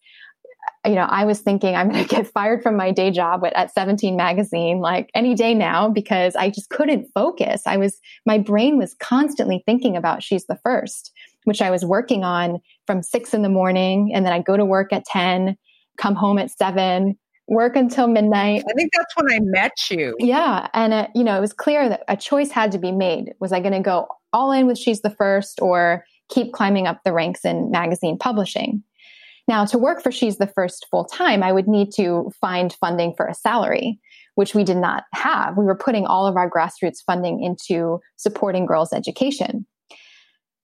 You 0.85 0.95
know, 0.95 1.07
I 1.09 1.25
was 1.25 1.39
thinking 1.39 1.75
I'm 1.75 1.89
going 1.89 2.03
to 2.07 2.15
get 2.15 2.27
fired 2.27 2.63
from 2.63 2.75
my 2.75 2.91
day 2.91 3.11
job 3.11 3.45
at, 3.45 3.53
at 3.53 3.73
17 3.73 4.15
magazine 4.15 4.79
like 4.79 5.09
any 5.15 5.35
day 5.35 5.53
now 5.53 5.89
because 5.89 6.35
I 6.35 6.49
just 6.49 6.69
couldn't 6.69 7.07
focus. 7.13 7.63
I 7.65 7.77
was, 7.77 7.99
my 8.25 8.37
brain 8.37 8.77
was 8.77 8.93
constantly 8.95 9.63
thinking 9.65 9.95
about 9.95 10.23
She's 10.23 10.45
the 10.45 10.59
First, 10.63 11.11
which 11.45 11.61
I 11.61 11.71
was 11.71 11.85
working 11.85 12.23
on 12.23 12.59
from 12.87 13.01
six 13.01 13.33
in 13.33 13.41
the 13.41 13.49
morning. 13.49 14.11
And 14.13 14.25
then 14.25 14.33
I'd 14.33 14.45
go 14.45 14.57
to 14.57 14.65
work 14.65 14.91
at 14.91 15.05
10, 15.05 15.57
come 15.97 16.15
home 16.15 16.39
at 16.39 16.51
seven, 16.51 17.17
work 17.47 17.75
until 17.75 18.07
midnight. 18.07 18.63
I 18.69 18.73
think 18.73 18.91
that's 18.95 19.15
when 19.15 19.31
I 19.31 19.39
met 19.41 19.73
you. 19.91 20.15
Yeah. 20.19 20.67
And, 20.73 20.93
uh, 20.93 21.07
you 21.13 21.23
know, 21.23 21.37
it 21.37 21.41
was 21.41 21.53
clear 21.53 21.89
that 21.89 22.03
a 22.07 22.15
choice 22.15 22.51
had 22.51 22.71
to 22.71 22.77
be 22.77 22.91
made. 22.91 23.33
Was 23.39 23.51
I 23.51 23.59
going 23.59 23.73
to 23.73 23.81
go 23.81 24.07
all 24.33 24.51
in 24.51 24.67
with 24.67 24.77
She's 24.77 25.01
the 25.01 25.09
First 25.09 25.61
or 25.61 26.05
keep 26.29 26.53
climbing 26.53 26.87
up 26.87 26.99
the 27.03 27.13
ranks 27.13 27.45
in 27.45 27.71
magazine 27.71 28.17
publishing? 28.17 28.83
Now, 29.47 29.65
to 29.65 29.77
work 29.77 30.01
for 30.01 30.11
She's 30.11 30.37
the 30.37 30.47
First 30.47 30.87
full 30.89 31.05
time, 31.05 31.43
I 31.43 31.51
would 31.51 31.67
need 31.67 31.91
to 31.95 32.31
find 32.39 32.73
funding 32.73 33.13
for 33.15 33.27
a 33.27 33.33
salary, 33.33 33.99
which 34.35 34.55
we 34.55 34.63
did 34.63 34.77
not 34.77 35.03
have. 35.13 35.57
We 35.57 35.65
were 35.65 35.77
putting 35.77 36.05
all 36.05 36.25
of 36.27 36.37
our 36.37 36.49
grassroots 36.49 37.03
funding 37.05 37.43
into 37.43 37.99
supporting 38.15 38.65
girls' 38.65 38.93
education. 38.93 39.65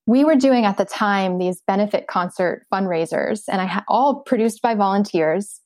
We 0.07 0.23
were 0.23 0.35
doing 0.35 0.65
at 0.65 0.77
the 0.77 0.85
time 0.85 1.37
these 1.37 1.61
benefit 1.67 2.07
concert 2.07 2.65
fundraisers, 2.73 3.41
and 3.47 3.61
I 3.61 3.65
had 3.65 3.83
all 3.87 4.21
produced 4.21 4.61
by 4.61 4.75
volunteers. 4.75 5.59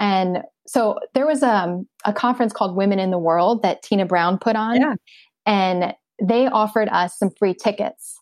And 0.00 0.38
so 0.66 0.98
there 1.12 1.26
was 1.26 1.42
um, 1.42 1.86
a 2.04 2.12
conference 2.12 2.52
called 2.52 2.76
Women 2.76 2.98
in 2.98 3.10
the 3.10 3.18
World 3.18 3.62
that 3.62 3.82
Tina 3.82 4.06
Brown 4.06 4.38
put 4.38 4.56
on. 4.56 4.80
Yeah. 4.80 4.94
And 5.46 5.94
they 6.22 6.46
offered 6.46 6.88
us 6.90 7.18
some 7.18 7.30
free 7.38 7.54
tickets, 7.54 8.18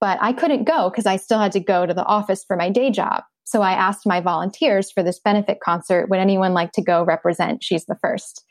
but 0.00 0.18
I 0.20 0.32
couldn't 0.32 0.64
go 0.64 0.90
because 0.90 1.06
I 1.06 1.16
still 1.16 1.38
had 1.38 1.52
to 1.52 1.60
go 1.60 1.86
to 1.86 1.94
the 1.94 2.04
office 2.04 2.44
for 2.44 2.56
my 2.56 2.70
day 2.70 2.90
job. 2.90 3.22
So 3.44 3.62
I 3.62 3.72
asked 3.72 4.06
my 4.06 4.20
volunteers 4.20 4.90
for 4.90 5.02
this 5.02 5.18
benefit 5.18 5.60
concert, 5.60 6.08
would 6.08 6.18
anyone 6.18 6.54
like 6.54 6.72
to 6.72 6.82
go 6.82 7.04
represent 7.04 7.62
She's 7.62 7.84
the 7.84 7.98
First? 8.00 8.44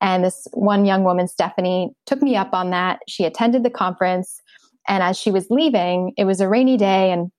And 0.00 0.24
this 0.24 0.46
one 0.52 0.84
young 0.84 1.04
woman, 1.04 1.28
Stephanie, 1.28 1.90
took 2.06 2.22
me 2.22 2.36
up 2.36 2.52
on 2.52 2.70
that. 2.70 3.00
She 3.08 3.24
attended 3.24 3.62
the 3.62 3.70
conference. 3.70 4.40
And 4.86 5.02
as 5.02 5.18
she 5.18 5.30
was 5.30 5.48
leaving, 5.50 6.14
it 6.16 6.24
was 6.24 6.40
a 6.40 6.48
rainy 6.48 6.76
day 6.76 7.10
and 7.10 7.30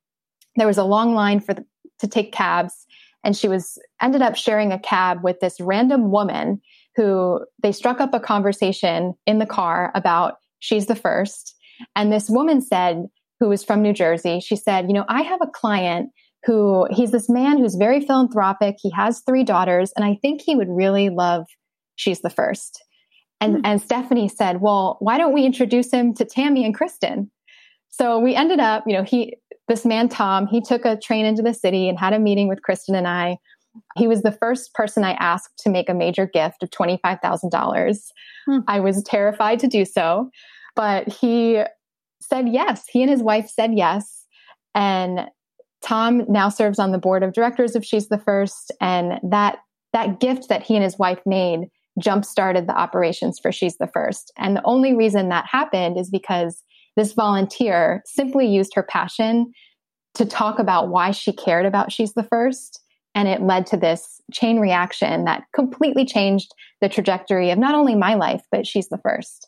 there 0.55 0.67
was 0.67 0.77
a 0.77 0.83
long 0.83 1.15
line 1.15 1.39
for 1.39 1.53
the, 1.53 1.65
to 1.99 2.07
take 2.07 2.31
cabs 2.31 2.85
and 3.23 3.35
she 3.35 3.47
was 3.47 3.77
ended 4.01 4.21
up 4.21 4.35
sharing 4.35 4.71
a 4.71 4.79
cab 4.79 5.23
with 5.23 5.39
this 5.39 5.59
random 5.59 6.11
woman 6.11 6.61
who 6.95 7.45
they 7.61 7.71
struck 7.71 7.99
up 7.99 8.13
a 8.13 8.19
conversation 8.19 9.13
in 9.25 9.39
the 9.39 9.45
car 9.45 9.91
about 9.95 10.38
she's 10.59 10.85
the 10.85 10.95
first 10.95 11.55
and 11.95 12.11
this 12.11 12.29
woman 12.29 12.61
said 12.61 13.05
who 13.39 13.47
was 13.49 13.63
from 13.63 13.81
new 13.81 13.93
jersey 13.93 14.39
she 14.39 14.55
said 14.55 14.87
you 14.87 14.93
know 14.93 15.05
i 15.07 15.21
have 15.21 15.39
a 15.41 15.47
client 15.47 16.09
who 16.45 16.87
he's 16.91 17.11
this 17.11 17.29
man 17.29 17.57
who's 17.57 17.75
very 17.75 17.99
philanthropic 17.99 18.75
he 18.79 18.91
has 18.91 19.21
three 19.25 19.43
daughters 19.43 19.91
and 19.95 20.05
i 20.05 20.17
think 20.21 20.41
he 20.41 20.55
would 20.55 20.69
really 20.69 21.09
love 21.09 21.45
she's 21.95 22.21
the 22.21 22.29
first 22.29 22.83
and 23.41 23.55
mm-hmm. 23.55 23.65
and 23.65 23.81
stephanie 23.81 24.29
said 24.29 24.61
well 24.61 24.97
why 24.99 25.17
don't 25.17 25.33
we 25.33 25.45
introduce 25.45 25.91
him 25.91 26.13
to 26.13 26.25
tammy 26.25 26.65
and 26.65 26.75
christen 26.75 27.29
so 27.89 28.19
we 28.19 28.35
ended 28.35 28.59
up 28.59 28.83
you 28.87 28.93
know 28.93 29.03
he 29.03 29.35
this 29.69 29.85
man, 29.85 30.09
Tom, 30.09 30.47
he 30.47 30.59
took 30.59 30.83
a 30.83 30.97
train 30.97 31.25
into 31.25 31.43
the 31.43 31.53
city 31.53 31.87
and 31.87 31.97
had 31.97 32.11
a 32.11 32.19
meeting 32.19 32.49
with 32.49 32.63
Christen 32.63 32.95
and 32.95 33.07
I. 33.07 33.37
He 33.95 34.07
was 34.07 34.21
the 34.21 34.31
first 34.31 34.73
person 34.73 35.03
I 35.03 35.13
asked 35.13 35.59
to 35.59 35.69
make 35.69 35.89
a 35.89 35.93
major 35.93 36.25
gift 36.25 36.63
of 36.63 36.69
$25,000. 36.69 37.99
Hmm. 38.45 38.59
I 38.67 38.79
was 38.79 39.03
terrified 39.03 39.59
to 39.59 39.67
do 39.67 39.85
so, 39.85 40.29
but 40.75 41.07
he 41.07 41.63
said 42.21 42.49
yes. 42.49 42.85
He 42.89 43.01
and 43.01 43.11
his 43.11 43.23
wife 43.23 43.49
said 43.49 43.71
yes. 43.73 44.25
And 44.75 45.27
Tom 45.81 46.25
now 46.27 46.49
serves 46.49 46.79
on 46.79 46.91
the 46.91 46.97
board 46.97 47.23
of 47.23 47.33
directors 47.33 47.75
of 47.75 47.85
She's 47.85 48.09
the 48.09 48.17
First. 48.17 48.71
And 48.81 49.19
that, 49.23 49.59
that 49.93 50.19
gift 50.19 50.49
that 50.49 50.63
he 50.63 50.75
and 50.75 50.83
his 50.83 50.97
wife 50.97 51.19
made 51.25 51.69
jump 51.99 52.25
started 52.25 52.67
the 52.67 52.77
operations 52.77 53.39
for 53.39 53.51
She's 53.51 53.77
the 53.77 53.87
First. 53.87 54.31
And 54.37 54.55
the 54.55 54.63
only 54.65 54.93
reason 54.93 55.29
that 55.29 55.45
happened 55.45 55.97
is 55.97 56.09
because 56.09 56.63
this 56.95 57.13
volunteer 57.13 58.01
simply 58.05 58.47
used 58.47 58.73
her 58.75 58.83
passion 58.83 59.51
to 60.15 60.25
talk 60.25 60.59
about 60.59 60.89
why 60.89 61.11
she 61.11 61.31
cared 61.31 61.65
about 61.65 61.91
She's 61.91 62.13
the 62.13 62.23
First. 62.23 62.81
And 63.19 63.27
it 63.27 63.41
led 63.41 63.65
to 63.67 63.77
this 63.77 64.21
chain 64.31 64.61
reaction 64.61 65.25
that 65.25 65.43
completely 65.53 66.05
changed 66.05 66.53
the 66.79 66.87
trajectory 66.87 67.51
of 67.51 67.59
not 67.59 67.75
only 67.75 67.93
my 67.93 68.15
life, 68.15 68.43
but 68.49 68.65
She's 68.65 68.87
the 68.87 68.97
First. 68.97 69.45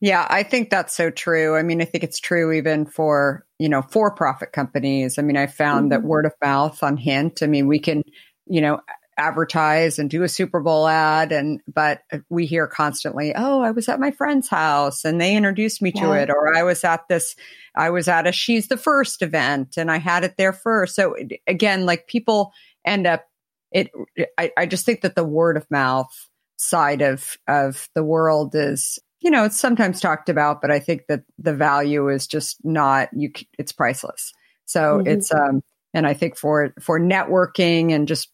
Yeah, 0.00 0.26
I 0.28 0.42
think 0.42 0.70
that's 0.70 0.96
so 0.96 1.10
true. 1.10 1.54
I 1.54 1.62
mean, 1.62 1.80
I 1.80 1.84
think 1.84 2.02
it's 2.02 2.18
true 2.18 2.50
even 2.50 2.84
for, 2.84 3.46
you 3.60 3.68
know, 3.68 3.80
for 3.80 4.12
profit 4.12 4.50
companies. 4.50 5.20
I 5.20 5.22
mean, 5.22 5.36
I 5.36 5.46
found 5.46 5.82
mm-hmm. 5.82 5.88
that 5.90 6.02
word 6.02 6.26
of 6.26 6.32
mouth 6.42 6.82
on 6.82 6.96
Hint, 6.96 7.44
I 7.44 7.46
mean, 7.46 7.68
we 7.68 7.78
can, 7.78 8.02
you 8.46 8.60
know, 8.60 8.80
advertise 9.18 9.98
and 9.98 10.10
do 10.10 10.24
a 10.24 10.28
Super 10.28 10.60
Bowl 10.60 10.86
ad 10.86 11.32
and 11.32 11.60
but 11.72 12.02
we 12.28 12.44
hear 12.44 12.66
constantly, 12.66 13.32
"Oh, 13.34 13.62
I 13.62 13.70
was 13.70 13.88
at 13.88 14.00
my 14.00 14.10
friend's 14.10 14.48
house 14.48 15.04
and 15.04 15.20
they 15.20 15.36
introduced 15.36 15.80
me 15.80 15.92
to 15.92 16.12
it," 16.12 16.28
or 16.28 16.54
"I 16.54 16.64
was 16.64 16.84
at 16.84 17.08
this 17.08 17.34
I 17.74 17.90
was 17.90 18.08
at 18.08 18.26
a 18.26 18.32
She's 18.32 18.68
the 18.68 18.76
First 18.76 19.22
event 19.22 19.76
and 19.78 19.90
I 19.90 19.98
had 19.98 20.24
it 20.24 20.36
there 20.36 20.52
first." 20.52 20.94
So 20.94 21.16
again, 21.46 21.86
like 21.86 22.08
people 22.08 22.52
end 22.86 23.06
up 23.06 23.26
it 23.72 23.90
I, 24.38 24.52
I 24.56 24.66
just 24.66 24.86
think 24.86 25.02
that 25.02 25.16
the 25.16 25.24
word 25.24 25.56
of 25.56 25.70
mouth 25.70 26.08
side 26.56 27.02
of 27.02 27.36
of 27.48 27.88
the 27.94 28.04
world 28.04 28.54
is 28.54 28.98
you 29.20 29.30
know 29.30 29.44
it's 29.44 29.58
sometimes 29.58 30.00
talked 30.00 30.28
about 30.28 30.62
but 30.62 30.70
i 30.70 30.78
think 30.78 31.02
that 31.08 31.22
the 31.38 31.52
value 31.54 32.08
is 32.08 32.26
just 32.26 32.56
not 32.64 33.08
you 33.12 33.30
it's 33.58 33.72
priceless 33.72 34.32
so 34.64 35.02
Mhm. 35.04 35.06
it's 35.08 35.32
um 35.32 35.62
and 35.92 36.06
i 36.06 36.14
think 36.14 36.36
for 36.36 36.72
for 36.80 36.98
networking 36.98 37.92
and 37.92 38.08
just 38.08 38.30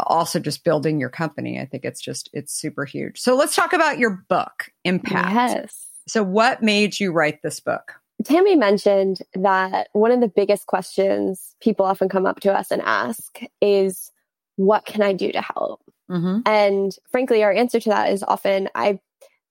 also 0.00 0.38
just 0.38 0.64
building 0.64 1.00
your 1.00 1.08
company 1.08 1.58
i 1.60 1.64
think 1.64 1.84
it's 1.84 2.00
just 2.00 2.28
it's 2.32 2.52
super 2.54 2.84
huge 2.84 3.18
so 3.18 3.34
let's 3.34 3.56
talk 3.56 3.72
about 3.72 3.98
your 3.98 4.24
book 4.28 4.70
impact 4.84 5.34
Yes. 5.34 5.86
so 6.06 6.22
what 6.22 6.62
made 6.62 6.98
you 7.00 7.12
write 7.12 7.40
this 7.42 7.60
book 7.60 7.94
Tammy 8.24 8.56
mentioned 8.56 9.20
that 9.34 9.88
one 9.92 10.10
of 10.10 10.20
the 10.20 10.28
biggest 10.28 10.66
questions 10.66 11.54
people 11.60 11.86
often 11.86 12.08
come 12.08 12.26
up 12.26 12.40
to 12.40 12.52
us 12.52 12.70
and 12.70 12.82
ask 12.82 13.40
is, 13.60 14.10
What 14.56 14.86
can 14.86 15.02
I 15.02 15.12
do 15.12 15.30
to 15.32 15.40
help? 15.40 15.82
mm-hmm. 16.10 16.40
And 16.46 16.96
frankly, 17.10 17.42
our 17.42 17.52
answer 17.52 17.80
to 17.80 17.88
that 17.90 18.12
is 18.12 18.22
often, 18.22 18.68
I 18.74 18.98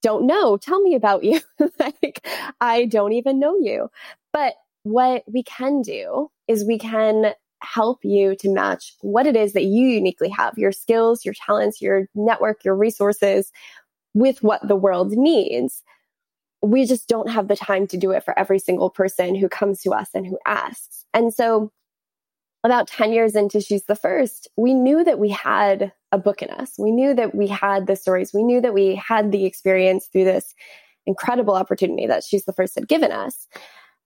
don't 0.02 0.26
know. 0.26 0.56
Tell 0.56 0.80
me 0.80 0.94
about 0.94 1.24
you. 1.24 1.40
like, 1.78 2.26
I 2.60 2.84
don't 2.84 3.12
even 3.12 3.38
know 3.38 3.56
you. 3.58 3.90
But 4.32 4.54
what 4.82 5.24
we 5.26 5.42
can 5.42 5.82
do 5.82 6.30
is 6.46 6.64
we 6.64 6.78
can 6.78 7.32
help 7.60 8.04
you 8.04 8.36
to 8.36 8.48
match 8.48 8.94
what 9.00 9.26
it 9.26 9.36
is 9.36 9.52
that 9.52 9.64
you 9.64 9.88
uniquely 9.88 10.28
have 10.28 10.56
your 10.56 10.72
skills, 10.72 11.24
your 11.24 11.34
talents, 11.34 11.82
your 11.82 12.06
network, 12.14 12.64
your 12.64 12.76
resources 12.76 13.50
with 14.14 14.42
what 14.42 14.66
the 14.66 14.76
world 14.76 15.12
needs. 15.12 15.82
We 16.62 16.86
just 16.86 17.08
don't 17.08 17.30
have 17.30 17.48
the 17.48 17.56
time 17.56 17.86
to 17.88 17.96
do 17.96 18.10
it 18.10 18.24
for 18.24 18.38
every 18.38 18.58
single 18.58 18.90
person 18.90 19.34
who 19.34 19.48
comes 19.48 19.80
to 19.82 19.90
us 19.90 20.08
and 20.14 20.26
who 20.26 20.38
asks. 20.46 21.04
And 21.14 21.32
so, 21.32 21.72
about 22.64 22.88
10 22.88 23.12
years 23.12 23.36
into 23.36 23.60
She's 23.60 23.84
the 23.84 23.94
First, 23.94 24.48
we 24.56 24.74
knew 24.74 25.04
that 25.04 25.18
we 25.18 25.28
had 25.30 25.92
a 26.10 26.18
book 26.18 26.42
in 26.42 26.50
us. 26.50 26.74
We 26.78 26.90
knew 26.90 27.14
that 27.14 27.34
we 27.34 27.46
had 27.46 27.86
the 27.86 27.94
stories. 27.94 28.32
We 28.34 28.42
knew 28.42 28.60
that 28.60 28.74
we 28.74 28.96
had 28.96 29.30
the 29.30 29.44
experience 29.44 30.06
through 30.06 30.24
this 30.24 30.54
incredible 31.06 31.54
opportunity 31.54 32.06
that 32.06 32.24
She's 32.24 32.44
the 32.44 32.52
First 32.52 32.74
had 32.74 32.88
given 32.88 33.12
us. 33.12 33.46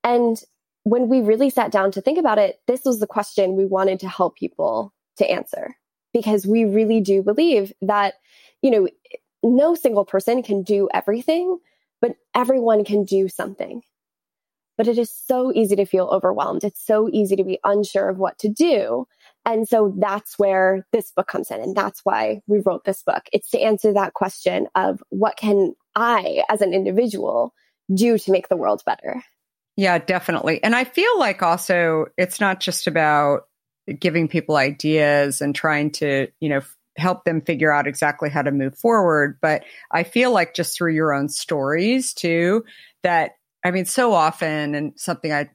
And 0.05 0.39
when 0.85 1.09
we 1.09 1.21
really 1.21 1.51
sat 1.51 1.71
down 1.71 1.93
to 1.93 2.01
think 2.01 2.19
about 2.19 2.39
it, 2.39 2.61
this 2.67 2.83
was 2.85 3.01
the 3.01 3.07
question 3.07 3.57
we 3.57 3.67
wanted 3.67 4.01
to 4.01 4.09
help 4.09 4.37
people 4.37 4.93
to 5.17 5.31
answer 5.31 5.77
because 6.13 6.47
we 6.47 6.65
really 6.65 7.01
do 7.01 7.23
believe 7.23 7.73
that, 7.81 8.15
you 8.63 8.71
know, 8.71 8.89
no 9.43 9.75
single 9.75 10.05
person 10.05 10.43
can 10.43 10.63
do 10.63 10.89
everything, 10.93 11.59
but 12.03 12.17
everyone 12.35 12.85
can 12.85 13.05
do 13.05 13.29
something. 13.29 13.81
But 14.77 14.89
it 14.89 14.99
is 14.99 15.11
so 15.11 15.53
easy 15.55 15.77
to 15.77 15.87
feel 15.87 16.07
overwhelmed. 16.07 16.65
It's 16.65 16.85
so 16.85 17.09
easy 17.11 17.37
to 17.37 17.45
be 17.45 17.61
unsure 17.63 18.09
of 18.09 18.19
what 18.19 18.39
to 18.41 18.49
do. 18.49 19.07
And 19.45 19.69
so 19.69 19.95
that's 19.97 20.39
where 20.39 20.87
this 20.93 21.13
book 21.13 21.29
comes 21.29 21.51
in. 21.51 21.61
And 21.61 21.77
that's 21.77 22.01
why 22.05 22.41
we 22.47 22.61
wrote 22.61 22.85
this 22.85 23.03
book. 23.03 23.23
It's 23.33 23.51
to 23.51 23.61
answer 23.61 23.93
that 23.93 24.15
question 24.15 24.67
of 24.75 25.03
what 25.11 25.37
can 25.37 25.75
I, 25.95 26.43
as 26.49 26.61
an 26.61 26.75
individual, 26.75 27.55
do 27.93 28.19
to 28.19 28.31
make 28.33 28.49
the 28.49 28.57
world 28.57 28.83
better? 28.85 29.23
Yeah, 29.77 29.99
definitely. 29.99 30.63
And 30.63 30.75
I 30.75 30.85
feel 30.85 31.19
like 31.19 31.43
also 31.43 32.07
it's 32.17 32.41
not 32.41 32.61
just 32.61 32.87
about 32.87 33.43
giving 33.99 34.29
people 34.29 34.57
ideas 34.57 35.41
and 35.41 35.55
trying 35.55 35.91
to, 35.93 36.29
you 36.41 36.49
know, 36.49 36.63
help 36.97 37.25
them 37.25 37.41
figure 37.41 37.73
out 37.73 37.87
exactly 37.87 38.29
how 38.29 38.43
to 38.43 38.51
move 38.51 38.77
forward, 38.77 39.39
but 39.41 39.65
I 39.91 40.03
feel 40.03 40.31
like 40.33 40.55
just 40.55 40.77
through 40.77 40.95
your 40.95 41.13
own 41.13 41.29
stories 41.29 42.13
too 42.13 42.65
that 43.03 43.33
I 43.65 43.71
mean 43.71 43.85
so 43.85 44.13
often 44.13 44.75
and 44.75 44.93
something 44.97 45.33
I 45.33 45.51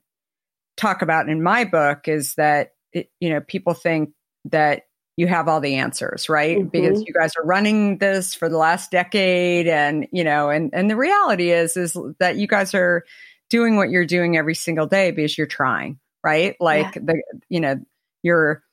talk 0.77 1.01
about 1.01 1.29
in 1.29 1.43
my 1.43 1.65
book 1.65 2.07
is 2.07 2.35
that 2.35 2.73
it, 2.93 3.09
you 3.19 3.29
know, 3.29 3.41
people 3.41 3.73
think 3.73 4.11
that 4.45 4.83
you 5.17 5.27
have 5.27 5.47
all 5.47 5.59
the 5.59 5.75
answers, 5.75 6.29
right? 6.29 6.57
Mhm. 6.57 6.71
Because 6.71 7.03
you 7.05 7.13
guys 7.13 7.31
are 7.37 7.45
running 7.45 7.97
this 7.97 8.35
for 8.35 8.49
the 8.49 8.57
last 8.57 8.91
decade 8.91 9.67
and, 9.67 10.07
you 10.11 10.23
know, 10.23 10.49
and 10.49 10.69
and 10.73 10.89
the 10.89 10.95
reality 10.95 11.51
is 11.51 11.75
is 11.75 11.97
that 12.19 12.37
you 12.37 12.47
guys 12.47 12.73
are 12.75 13.03
doing 13.49 13.75
what 13.77 13.89
you're 13.89 14.05
doing 14.05 14.37
every 14.37 14.55
single 14.55 14.85
day 14.85 15.11
because 15.11 15.37
you're 15.37 15.47
trying, 15.47 15.99
right? 16.23 16.55
Like 16.59 16.93
the 16.93 17.21
you 17.49 17.59
know, 17.59 17.79
you're 18.21 18.63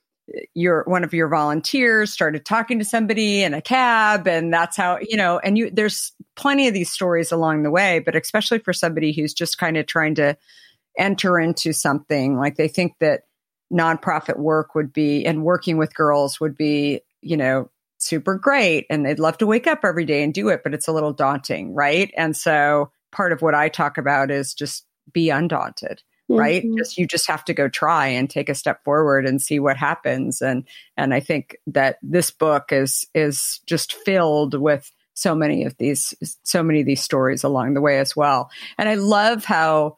you're 0.54 0.84
one 0.84 1.04
of 1.04 1.12
your 1.12 1.28
volunteers 1.28 2.12
started 2.12 2.44
talking 2.44 2.78
to 2.78 2.84
somebody 2.84 3.42
in 3.42 3.52
a 3.52 3.60
cab 3.60 4.26
and 4.26 4.52
that's 4.52 4.76
how, 4.76 4.98
you 5.00 5.16
know, 5.16 5.38
and 5.38 5.58
you 5.58 5.70
there's 5.70 6.12
plenty 6.34 6.66
of 6.66 6.74
these 6.74 6.90
stories 6.90 7.30
along 7.30 7.62
the 7.62 7.70
way, 7.70 7.98
but 7.98 8.16
especially 8.16 8.58
for 8.58 8.72
somebody 8.72 9.12
who's 9.12 9.34
just 9.34 9.58
kind 9.58 9.76
of 9.76 9.86
trying 9.86 10.14
to 10.14 10.36
enter 10.98 11.38
into 11.38 11.72
something 11.72 12.38
like 12.38 12.56
they 12.56 12.68
think 12.68 12.94
that 13.00 13.24
nonprofit 13.72 14.38
work 14.38 14.74
would 14.74 14.92
be 14.92 15.26
and 15.26 15.44
working 15.44 15.76
with 15.76 15.94
girls 15.94 16.40
would 16.40 16.56
be, 16.56 17.00
you 17.20 17.36
know, 17.36 17.68
super 17.98 18.36
great 18.36 18.86
and 18.90 19.04
they'd 19.04 19.18
love 19.18 19.38
to 19.38 19.46
wake 19.46 19.66
up 19.66 19.80
every 19.84 20.04
day 20.04 20.22
and 20.22 20.34
do 20.34 20.48
it, 20.48 20.62
but 20.62 20.74
it's 20.74 20.88
a 20.88 20.92
little 20.92 21.12
daunting, 21.12 21.74
right? 21.74 22.12
And 22.16 22.36
so 22.36 22.90
part 23.12 23.32
of 23.32 23.42
what 23.42 23.54
I 23.54 23.68
talk 23.68 23.98
about 23.98 24.30
is 24.30 24.54
just 24.54 24.86
be 25.12 25.30
undaunted, 25.30 26.02
right? 26.28 26.64
Mhm. 26.64 26.78
Just 26.78 26.96
you 26.98 27.06
just 27.06 27.26
have 27.28 27.44
to 27.46 27.54
go 27.54 27.68
try 27.68 28.06
and 28.06 28.28
take 28.28 28.48
a 28.48 28.54
step 28.54 28.82
forward 28.84 29.26
and 29.26 29.40
see 29.42 29.58
what 29.58 29.76
happens. 29.76 30.40
And 30.42 30.64
and 30.96 31.12
I 31.14 31.20
think 31.20 31.56
that 31.66 31.98
this 32.02 32.30
book 32.30 32.72
is 32.72 33.06
is 33.14 33.60
just 33.66 33.94
filled 33.94 34.54
with 34.54 34.90
so 35.14 35.34
many 35.34 35.64
of 35.64 35.76
these 35.78 36.14
so 36.42 36.62
many 36.62 36.80
of 36.80 36.86
these 36.86 37.02
stories 37.02 37.44
along 37.44 37.74
the 37.74 37.80
way 37.80 37.98
as 37.98 38.16
well. 38.16 38.50
And 38.78 38.88
I 38.88 38.94
love 38.94 39.44
how 39.44 39.96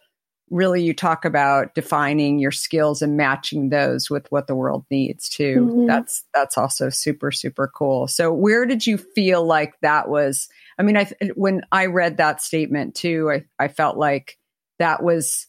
really 0.48 0.80
you 0.82 0.94
talk 0.94 1.24
about 1.24 1.74
defining 1.74 2.38
your 2.38 2.52
skills 2.52 3.02
and 3.02 3.16
matching 3.16 3.68
those 3.70 4.08
with 4.08 4.30
what 4.30 4.46
the 4.46 4.54
world 4.54 4.84
needs 4.92 5.28
too. 5.28 5.68
Mhm. 5.72 5.86
That's 5.88 6.24
that's 6.34 6.56
also 6.56 6.88
super 6.88 7.32
super 7.32 7.66
cool. 7.66 8.06
So 8.08 8.32
where 8.32 8.64
did 8.66 8.86
you 8.86 8.96
feel 8.98 9.44
like 9.44 9.74
that 9.80 10.08
was 10.08 10.48
I 10.78 10.82
mean 10.82 10.96
I 10.96 11.10
when 11.34 11.62
I 11.72 11.86
read 11.86 12.18
that 12.18 12.42
statement 12.42 12.94
too 12.94 13.30
I 13.30 13.44
I 13.58 13.68
felt 13.68 13.96
like 13.96 14.38
that 14.78 15.02
was 15.02 15.46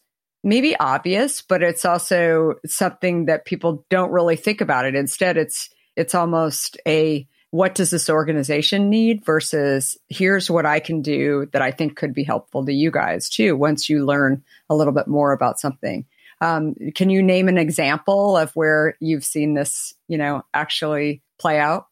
maybe 0.47 0.75
obvious 0.79 1.41
but 1.41 1.62
it's 1.62 1.86
also 1.86 2.55
something 2.65 3.25
that 3.25 3.45
people 3.45 3.86
don't 3.89 4.12
really 4.12 4.36
think 4.36 4.62
about 4.62 4.86
it. 4.86 4.95
Instead 4.95 5.38
it's 5.38 5.69
it's 5.95 6.15
almost 6.15 6.77
a 6.88 7.27
what 7.51 7.75
does 7.75 7.89
this 7.89 8.10
organization 8.10 8.89
need 8.89 9.25
versus 9.25 9.97
here's 10.10 10.49
what 10.49 10.65
I 10.65 10.79
can 10.79 11.01
do 11.01 11.47
that 11.53 11.62
I 11.62 11.71
think 11.71 11.95
could 11.95 12.13
be 12.13 12.23
helpful 12.23 12.65
to 12.65 12.73
you 12.73 12.91
guys 12.91 13.29
too 13.29 13.55
once 13.55 13.89
you 13.89 14.05
learn 14.05 14.43
a 14.69 14.75
little 14.75 14.93
bit 14.93 15.07
more 15.07 15.31
about 15.31 15.60
something. 15.60 16.05
Um, 16.39 16.75
can 16.93 17.10
you 17.10 17.23
name 17.23 17.47
an 17.47 17.57
example 17.57 18.38
of 18.38 18.51
where 18.51 18.95
you've 18.99 19.25
seen 19.25 19.53
this, 19.53 19.95
you 20.07 20.17
know, 20.17 20.43
actually 20.53 21.23
play 21.39 21.60
out? 21.60 21.88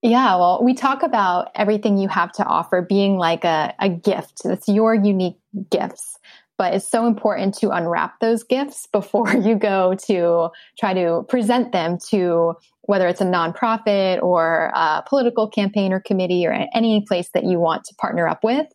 Yeah, 0.00 0.36
well, 0.36 0.60
we 0.62 0.74
talk 0.74 1.02
about 1.02 1.50
everything 1.54 1.96
you 1.96 2.08
have 2.08 2.30
to 2.32 2.44
offer 2.44 2.82
being 2.82 3.16
like 3.16 3.44
a, 3.44 3.74
a 3.78 3.88
gift. 3.88 4.42
It's 4.44 4.68
your 4.68 4.94
unique 4.94 5.38
gifts. 5.70 6.18
But 6.56 6.74
it's 6.74 6.88
so 6.88 7.06
important 7.06 7.54
to 7.58 7.70
unwrap 7.70 8.20
those 8.20 8.44
gifts 8.44 8.86
before 8.92 9.34
you 9.34 9.56
go 9.56 9.94
to 10.06 10.50
try 10.78 10.94
to 10.94 11.24
present 11.28 11.72
them 11.72 11.98
to 12.10 12.54
whether 12.82 13.08
it's 13.08 13.20
a 13.20 13.24
nonprofit 13.24 14.22
or 14.22 14.70
a 14.74 15.02
political 15.06 15.48
campaign 15.48 15.92
or 15.92 16.00
committee 16.00 16.46
or 16.46 16.52
any 16.74 17.04
place 17.08 17.30
that 17.32 17.44
you 17.44 17.58
want 17.58 17.84
to 17.84 17.94
partner 17.94 18.28
up 18.28 18.44
with. 18.44 18.66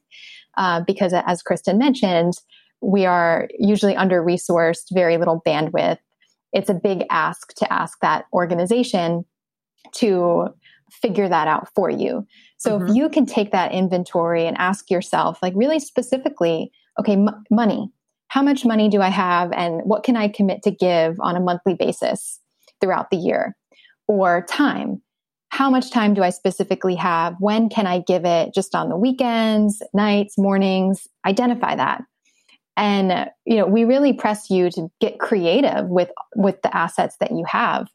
Uh, 0.57 0.81
because 0.85 1.13
as 1.13 1.41
Christen 1.41 1.77
mentioned, 1.77 2.33
we 2.81 3.05
are 3.05 3.47
usually 3.57 3.95
under 3.95 4.23
resourced, 4.23 4.85
very 4.91 5.17
little 5.17 5.41
bandwidth. 5.45 5.97
It's 6.53 6.69
a 6.69 6.73
big 6.73 7.05
ask 7.11 7.53
to 7.55 7.71
ask 7.71 7.99
that 8.01 8.25
organization 8.33 9.25
to 9.93 10.47
figure 10.91 11.29
that 11.29 11.47
out 11.47 11.69
for 11.75 11.89
you. 11.89 12.25
So 12.57 12.79
Mhm. 12.79 12.89
if 12.89 12.95
you 12.95 13.09
can 13.09 13.25
take 13.25 13.51
that 13.51 13.71
inventory 13.71 14.47
and 14.47 14.57
ask 14.57 14.89
yourself, 14.89 15.39
like 15.43 15.53
really 15.55 15.79
specifically, 15.79 16.71
okay, 16.99 17.13
m- 17.13 17.43
money, 17.49 17.91
how 18.29 18.41
much 18.41 18.65
money 18.65 18.89
do 18.89 19.01
I 19.01 19.09
have 19.09 19.51
and 19.51 19.81
what 19.83 20.03
can 20.03 20.15
I 20.15 20.27
commit 20.27 20.63
to 20.63 20.71
give 20.71 21.15
on 21.19 21.35
a 21.35 21.39
monthly 21.39 21.73
basis 21.73 22.39
throughout 22.79 23.09
the 23.09 23.17
year? 23.17 23.55
Or 24.07 24.45
time, 24.47 25.01
how 25.49 25.69
much 25.69 25.91
time 25.91 26.13
do 26.13 26.23
I 26.23 26.29
specifically 26.29 26.95
have? 26.95 27.35
When 27.39 27.69
can 27.69 27.87
I 27.87 27.99
give 27.99 28.25
it 28.25 28.53
just 28.53 28.75
on 28.75 28.89
the 28.89 28.97
weekends, 28.97 29.81
nights, 29.93 30.37
mornings? 30.37 31.07
Identify 31.25 31.75
that. 31.75 32.03
And 32.77 33.29
you 33.45 33.57
know, 33.57 33.65
we 33.65 33.83
really 33.83 34.13
press 34.13 34.49
you 34.49 34.69
to 34.71 34.87
get 35.01 35.19
creative 35.19 35.89
with 35.89 36.09
with 36.35 36.61
the 36.61 36.75
assets 36.75 37.17
that 37.19 37.31
you 37.31 37.43
have. 37.45 37.89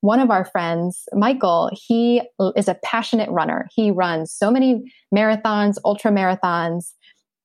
One 0.00 0.20
of 0.20 0.30
our 0.30 0.44
friends, 0.44 1.08
Michael, 1.12 1.70
he 1.72 2.22
is 2.54 2.68
a 2.68 2.78
passionate 2.84 3.30
runner. 3.30 3.66
He 3.74 3.90
runs 3.90 4.32
so 4.32 4.48
many 4.48 4.84
marathons, 5.12 5.76
ultra 5.84 6.12
marathons, 6.12 6.92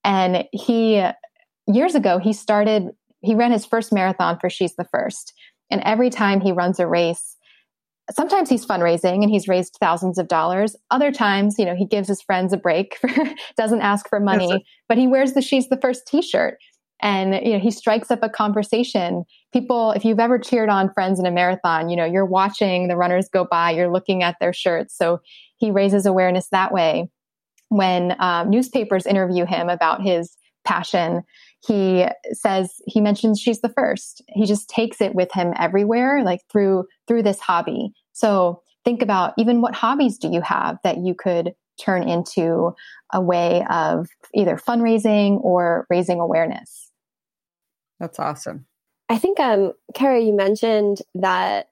and 0.04 0.46
he 0.52 1.04
years 1.68 1.96
ago 1.96 2.20
he 2.20 2.34
started 2.34 2.90
he 3.24 3.36
ran 3.36 3.52
his 3.52 3.66
first 3.66 3.92
marathon 3.92 4.38
for 4.38 4.50
She's 4.50 4.76
the 4.76 4.84
First. 4.84 5.34
And 5.72 5.82
every 5.86 6.10
time 6.10 6.42
he 6.42 6.52
runs 6.52 6.80
a 6.80 6.86
race, 6.86 7.38
sometimes 8.12 8.50
he's 8.50 8.66
fundraising 8.66 9.24
and 9.24 9.30
he's 9.30 9.48
raised 9.48 9.78
thousands 9.80 10.18
of 10.18 10.28
dollars. 10.28 10.76
Other 10.92 11.12
times, 11.12 11.58
you 11.58 11.66
know, 11.66 11.74
he 11.74 11.86
gives 11.86 12.08
his 12.08 12.22
friends 12.22 12.52
a 12.52 12.58
break, 12.58 12.98
for, 13.02 13.10
doesn't 13.58 13.82
ask 13.82 14.08
for 14.10 14.20
money, 14.20 14.66
but 14.88 14.98
he 14.98 15.08
wears 15.08 15.34
the 15.34 15.42
She's 15.42 15.70
the 15.70 15.80
First 15.80 16.06
t 16.06 16.22
shirt. 16.22 16.58
And, 17.02 17.34
you 17.46 17.54
know, 17.54 17.60
he 17.60 17.72
strikes 17.72 18.12
up 18.12 18.20
a 18.24 18.30
conversation. 18.30 19.26
People, 19.52 19.92
if 19.92 20.06
you've 20.06 20.22
ever 20.22 20.38
cheered 20.38 20.70
on 20.70 20.94
friends 20.94 21.20
in 21.20 21.26
a 21.26 21.32
marathon, 21.32 21.90
you 21.90 21.98
know, 21.98 22.06
you're 22.06 22.26
watching 22.26 22.88
the 22.88 22.96
runners 22.96 23.28
go 23.28 23.46
by, 23.50 23.72
you're 23.72 23.92
looking 23.92 24.24
at 24.24 24.38
their 24.40 24.54
shirts. 24.54 24.98
So 24.98 25.20
he 25.58 25.70
raises 25.70 26.06
awareness 26.06 26.48
that 26.52 26.72
way. 26.72 27.10
When 27.74 28.16
um, 28.20 28.52
newspapers 28.52 29.08
interview 29.08 29.46
him 29.46 29.68
about 29.68 30.04
his 30.04 30.38
passion, 30.64 31.24
he 31.66 32.06
says 32.34 32.72
he 32.86 33.02
mentions 33.02 33.40
she's 33.40 33.62
the 33.62 33.74
first. 33.76 34.22
He 34.28 34.46
just 34.46 34.70
takes 34.70 35.02
it 35.02 35.16
with 35.16 35.32
him 35.32 35.54
everywhere 35.58 36.24
like 36.24 36.42
through 36.52 36.86
through 37.08 37.24
this 37.24 37.40
hobby. 37.40 37.92
So 38.12 38.62
think 38.86 39.02
about 39.02 39.34
even 39.40 39.62
what 39.62 39.74
hobbies 39.74 40.20
do 40.20 40.30
you 40.32 40.42
have 40.42 40.78
that 40.84 40.98
you 40.98 41.16
could 41.16 41.54
turn 41.82 42.08
into 42.08 42.76
a 43.12 43.20
way 43.20 43.66
of 43.72 44.08
either 44.36 44.56
fundraising 44.56 45.44
or 45.44 45.88
raising 45.90 46.20
awareness? 46.20 46.92
That's 48.00 48.20
awesome. 48.20 48.68
I 49.10 49.18
think 49.18 49.40
um 49.40 49.74
kara 49.96 50.22
you 50.22 50.34
mentioned 50.34 51.00
that 51.16 51.70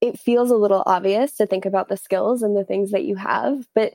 it 0.00 0.20
feels 0.20 0.52
a 0.52 0.56
little 0.56 0.84
obvious 0.86 1.36
to 1.36 1.46
think 1.46 1.66
about 1.66 1.88
the 1.88 1.96
skills 1.96 2.42
and 2.42 2.56
the 2.56 2.64
things 2.64 2.92
that 2.92 3.04
you 3.04 3.16
have 3.16 3.66
but 3.74 3.94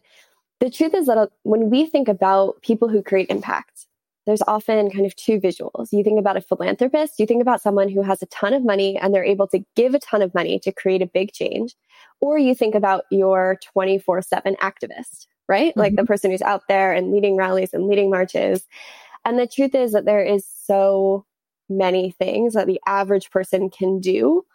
the 0.59 0.69
truth 0.69 0.93
is 0.93 1.07
that 1.07 1.17
uh, 1.17 1.27
when 1.43 1.69
we 1.69 1.85
think 1.85 2.07
about 2.07 2.61
people 2.61 2.87
who 2.87 3.01
create 3.01 3.29
impact 3.29 3.87
there's 4.25 4.41
often 4.47 4.89
kind 4.89 5.05
of 5.05 5.15
two 5.15 5.39
visuals. 5.39 5.89
You 5.91 6.03
think 6.03 6.19
about 6.19 6.37
a 6.37 6.41
philanthropist, 6.41 7.19
you 7.19 7.25
think 7.25 7.41
about 7.41 7.61
someone 7.61 7.89
who 7.89 8.01
has 8.01 8.21
a 8.21 8.27
ton 8.27 8.53
of 8.53 8.65
money 8.65 8.97
and 8.97 9.13
they're 9.13 9.23
able 9.23 9.47
to 9.47 9.63
give 9.75 9.93
a 9.93 9.99
ton 9.99 10.21
of 10.21 10.33
money 10.33 10.59
to 10.59 10.71
create 10.71 11.01
a 11.01 11.07
big 11.07 11.31
change. 11.31 11.75
Or 12.21 12.37
you 12.37 12.55
think 12.55 12.75
about 12.75 13.05
your 13.11 13.59
24 13.73 14.23
7 14.23 14.55
activist, 14.55 15.27
right? 15.47 15.71
Mm-hmm. 15.71 15.79
Like 15.79 15.95
the 15.95 16.01
mm-hmm. 16.01 16.07
person 16.07 16.31
who's 16.31 16.41
out 16.41 16.63
there 16.67 16.91
and 16.91 17.11
leading 17.11 17.35
rallies 17.35 17.73
and 17.73 17.87
leading 17.87 18.09
marches. 18.09 18.65
And 19.23 19.37
the 19.37 19.47
truth 19.47 19.75
is 19.75 19.91
that 19.91 20.05
there 20.05 20.23
is 20.23 20.45
so 20.63 21.25
many 21.69 22.11
things 22.11 22.53
that 22.53 22.67
the 22.67 22.79
average 22.87 23.29
person 23.31 23.69
can 23.69 23.99
do 23.99 24.45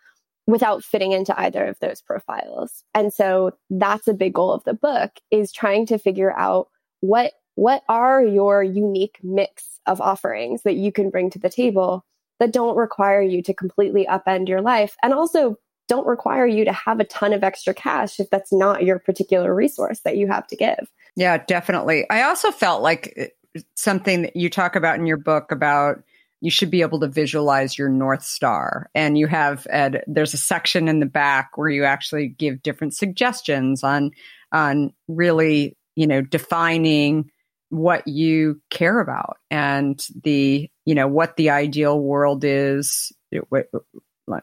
without 0.46 0.84
fitting 0.84 1.12
into 1.12 1.38
either 1.38 1.64
of 1.64 1.78
those 1.80 2.02
profiles. 2.02 2.82
And 2.94 3.12
so 3.12 3.52
that's 3.70 4.08
a 4.08 4.14
big 4.14 4.34
goal 4.34 4.52
of 4.52 4.64
the 4.64 4.74
book 4.74 5.12
is 5.30 5.52
trying 5.52 5.86
to 5.86 5.98
figure 5.98 6.36
out 6.36 6.68
what 7.00 7.32
what 7.56 7.82
are 7.88 8.24
your 8.24 8.62
unique 8.62 9.18
mix 9.22 9.80
of 9.86 10.00
offerings 10.00 10.62
that 10.62 10.76
you 10.76 10.92
can 10.92 11.10
bring 11.10 11.30
to 11.30 11.38
the 11.38 11.50
table 11.50 12.04
that 12.38 12.52
don't 12.52 12.76
require 12.76 13.20
you 13.20 13.42
to 13.42 13.52
completely 13.52 14.06
upend 14.06 14.48
your 14.48 14.62
life 14.62 14.96
and 15.02 15.12
also 15.12 15.56
don't 15.88 16.06
require 16.06 16.46
you 16.46 16.64
to 16.64 16.72
have 16.72 17.00
a 17.00 17.04
ton 17.04 17.32
of 17.32 17.42
extra 17.42 17.74
cash 17.74 18.20
if 18.20 18.30
that's 18.30 18.52
not 18.52 18.84
your 18.84 18.98
particular 18.98 19.54
resource 19.54 20.00
that 20.04 20.16
you 20.16 20.28
have 20.28 20.46
to 20.46 20.56
give. 20.56 20.90
Yeah, 21.16 21.38
definitely. 21.38 22.06
I 22.08 22.22
also 22.22 22.50
felt 22.50 22.82
like 22.82 23.32
uh, 23.56 23.60
something 23.74 24.22
that 24.22 24.36
you 24.36 24.48
talk 24.48 24.76
about 24.76 24.98
in 24.98 25.06
your 25.06 25.16
book 25.16 25.50
about 25.50 26.02
you 26.40 26.50
should 26.50 26.70
be 26.70 26.82
able 26.82 27.00
to 27.00 27.08
visualize 27.08 27.76
your 27.76 27.88
north 27.88 28.22
star. 28.22 28.90
And 28.94 29.18
you 29.18 29.26
have 29.26 29.66
there's 30.06 30.34
a 30.34 30.38
section 30.38 30.88
in 30.88 31.00
the 31.00 31.06
back 31.06 31.56
where 31.56 31.68
you 31.68 31.84
actually 31.84 32.28
give 32.28 32.62
different 32.62 32.94
suggestions 32.94 33.84
on 33.84 34.12
on 34.52 34.92
really 35.08 35.76
you 35.96 36.06
know 36.06 36.22
defining 36.22 37.30
what 37.68 38.08
you 38.08 38.60
care 38.70 39.00
about 39.00 39.36
and 39.50 40.04
the 40.24 40.68
you 40.84 40.94
know 40.94 41.08
what 41.08 41.36
the 41.36 41.50
ideal 41.50 42.00
world 42.00 42.42
is. 42.44 43.12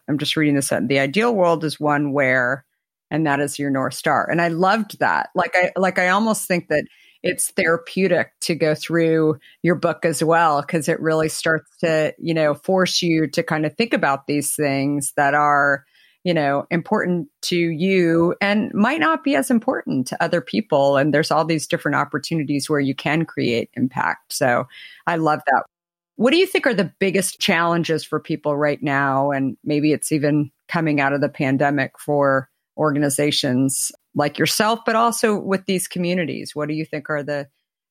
I'm 0.08 0.18
just 0.18 0.38
reading 0.38 0.56
this 0.56 0.70
the 0.70 1.00
ideal 1.00 1.34
world 1.34 1.64
is 1.64 1.80
one 1.80 2.14
where 2.14 2.66
and 3.10 3.26
that 3.26 3.40
is 3.40 3.58
your 3.58 3.70
north 3.70 3.94
star. 3.94 4.30
And 4.30 4.42
i 4.42 4.50
loved 4.50 5.00
that. 5.00 5.30
Like 5.34 5.56
i 5.56 5.72
like 5.76 5.98
i 5.98 6.10
almost 6.10 6.48
think 6.48 6.68
that 6.70 6.84
it's 7.24 7.52
therapeutic 7.52 8.32
to 8.42 8.56
go 8.56 8.76
through 8.76 9.38
your 9.64 9.76
book 9.76 10.06
as 10.06 10.24
well 10.24 10.62
because 10.62 10.88
it 10.88 11.00
really 11.00 11.30
starts 11.30 11.70
to 11.80 12.14
you 12.20 12.34
know 12.34 12.54
force 12.54 13.02
you 13.02 13.28
to 13.28 13.44
kind 13.44 13.66
of 13.66 13.76
think 13.76 13.94
about 13.94 14.28
these 14.28 14.54
things 14.56 15.14
that 15.16 15.34
are 15.34 15.86
you 16.28 16.34
know, 16.34 16.68
important 16.72 17.30
to 17.42 17.56
you 17.56 18.36
and 18.42 18.70
might 18.74 19.00
not 19.00 19.24
be 19.24 19.34
as 19.34 19.50
important 19.50 20.08
to 20.08 20.22
other 20.22 20.42
people. 20.42 20.98
And 20.98 21.14
there's 21.14 21.32
all 21.32 21.46
these 21.46 21.68
different 21.68 21.96
opportunities 21.96 22.70
where 22.70 22.82
you 22.82 22.94
can 22.94 23.24
create 23.24 23.70
impact. 23.76 24.34
So 24.34 24.68
I 25.06 25.16
love 25.16 25.40
that. 25.48 25.64
What 26.18 26.32
do 26.32 26.38
you 26.38 26.46
think 26.46 26.68
are 26.68 26.74
the 26.74 26.92
biggest 27.00 27.40
challenges 27.40 28.04
for 28.04 28.20
people 28.20 28.58
right 28.58 28.84
now? 28.84 29.32
And 29.32 29.56
maybe 29.64 29.94
it's 29.94 30.12
even 30.12 30.52
coming 30.68 31.00
out 31.00 31.14
of 31.14 31.22
the 31.22 31.30
pandemic 31.30 31.98
for 31.98 32.50
organizations 32.76 33.94
like 34.18 34.38
yourself, 34.38 34.80
but 34.86 34.96
also 34.96 35.40
with 35.40 35.66
these 35.66 35.88
communities. 35.88 36.56
What 36.56 36.68
do 36.68 36.74
you 36.74 36.84
think 36.84 37.10
are 37.10 37.24
the 37.24 37.48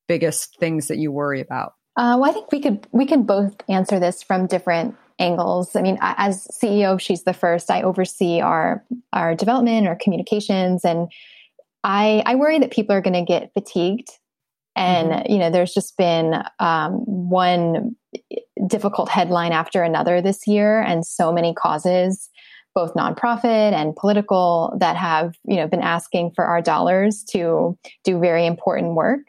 biggest 0.09 0.59
things 0.59 0.89
that 0.89 0.99
you 0.99 1.11
worry 1.11 1.41
about? 1.41 1.73
Uh, 1.97 2.19
well, 2.21 2.29
I 2.29 2.33
think 2.33 2.53
we 2.53 2.61
could 2.61 2.87
we 2.93 3.07
can 3.07 3.23
both 3.23 3.55
answer 3.69 3.99
this 3.99 4.23
from 4.23 4.47
different 4.47 4.95
angles. 5.19 5.75
I 5.75 5.81
mean, 5.81 5.99
as 6.03 6.47
CEO, 6.53 7.01
she's 7.01 7.25
the 7.25 7.33
first. 7.33 7.71
I 7.71 7.83
oversee 7.83 8.41
our 8.41 8.85
our 9.15 9.35
development, 9.35 9.87
our 9.87 9.97
communications, 9.97 10.85
and 10.85 11.11
I 11.85 12.23
I 12.27 12.35
worry 12.35 12.59
that 12.59 12.71
people 12.71 12.95
are 12.95 13.01
going 13.01 13.15
to 13.15 13.25
get 13.25 13.53
fatigued. 13.55 14.11
And 14.75 15.11
mm-hmm. 15.11 15.33
you 15.33 15.39
know, 15.39 15.49
there's 15.49 15.73
just 15.73 15.97
been 15.97 16.35
um, 16.61 16.93
one 17.07 17.97
difficult 18.67 19.09
headline 19.09 19.53
after 19.53 19.83
another 19.83 20.21
this 20.21 20.47
year, 20.47 20.83
and 20.83 21.07
so 21.07 21.33
many 21.33 21.55
causes, 21.55 22.29
both 22.77 22.95
nonprofit 22.95 23.73
and 23.73 23.97
political, 23.97 24.77
that 24.79 24.95
have 24.97 25.35
you 25.45 25.57
know 25.57 25.67
been 25.67 25.83
asking 25.83 26.31
for 26.37 26.45
our 26.45 26.63
dollars 26.63 27.25
to 27.31 27.77
do 28.05 28.21
very 28.21 28.47
important 28.47 28.95
work. 28.95 29.27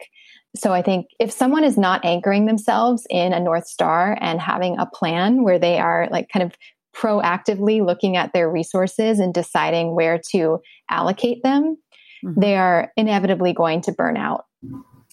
So 0.54 0.72
I 0.72 0.82
think 0.82 1.06
if 1.18 1.30
someone 1.30 1.64
is 1.64 1.76
not 1.76 2.04
anchoring 2.04 2.46
themselves 2.46 3.06
in 3.10 3.32
a 3.32 3.40
North 3.40 3.66
Star 3.66 4.16
and 4.20 4.40
having 4.40 4.78
a 4.78 4.86
plan 4.86 5.42
where 5.42 5.58
they 5.58 5.78
are 5.78 6.08
like 6.10 6.28
kind 6.32 6.42
of 6.42 6.56
proactively 6.94 7.84
looking 7.84 8.16
at 8.16 8.32
their 8.32 8.50
resources 8.50 9.18
and 9.20 9.32
deciding 9.32 9.94
where 9.94 10.20
to 10.30 10.58
allocate 10.90 11.42
them, 11.42 11.76
mm-hmm. 12.24 12.40
they 12.40 12.56
are 12.56 12.92
inevitably 12.96 13.52
going 13.52 13.80
to 13.82 13.92
burn 13.92 14.16
out. 14.16 14.46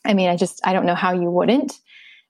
I 0.03 0.13
mean, 0.13 0.29
I 0.29 0.35
just, 0.35 0.61
I 0.65 0.73
don't 0.73 0.85
know 0.85 0.95
how 0.95 1.13
you 1.13 1.29
wouldn't. 1.29 1.73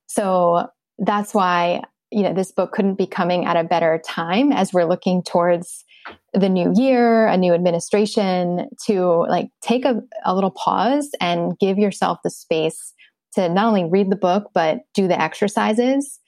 So 0.07 0.67
that's 0.97 1.33
why, 1.33 1.83
you 2.11 2.23
know, 2.23 2.33
this 2.33 2.51
book 2.51 2.73
couldn't 2.73 2.95
be 2.95 3.07
coming 3.07 3.45
at 3.45 3.55
a 3.55 3.63
better 3.63 4.01
time 4.05 4.51
as 4.51 4.73
we're 4.73 4.85
looking 4.85 5.23
towards 5.23 5.84
the 6.33 6.49
new 6.49 6.73
year, 6.75 7.27
a 7.27 7.37
new 7.37 7.53
administration 7.53 8.67
to 8.85 9.25
like 9.29 9.47
take 9.61 9.85
a, 9.85 10.01
a 10.25 10.35
little 10.35 10.51
pause 10.51 11.09
and 11.21 11.57
give 11.59 11.77
yourself 11.77 12.19
the 12.23 12.29
space 12.29 12.93
to 13.33 13.49
not 13.49 13.67
only 13.67 13.85
read 13.85 14.09
the 14.09 14.15
book 14.15 14.51
but 14.53 14.79
do 14.93 15.07
the 15.07 15.19
exercises 15.19 16.19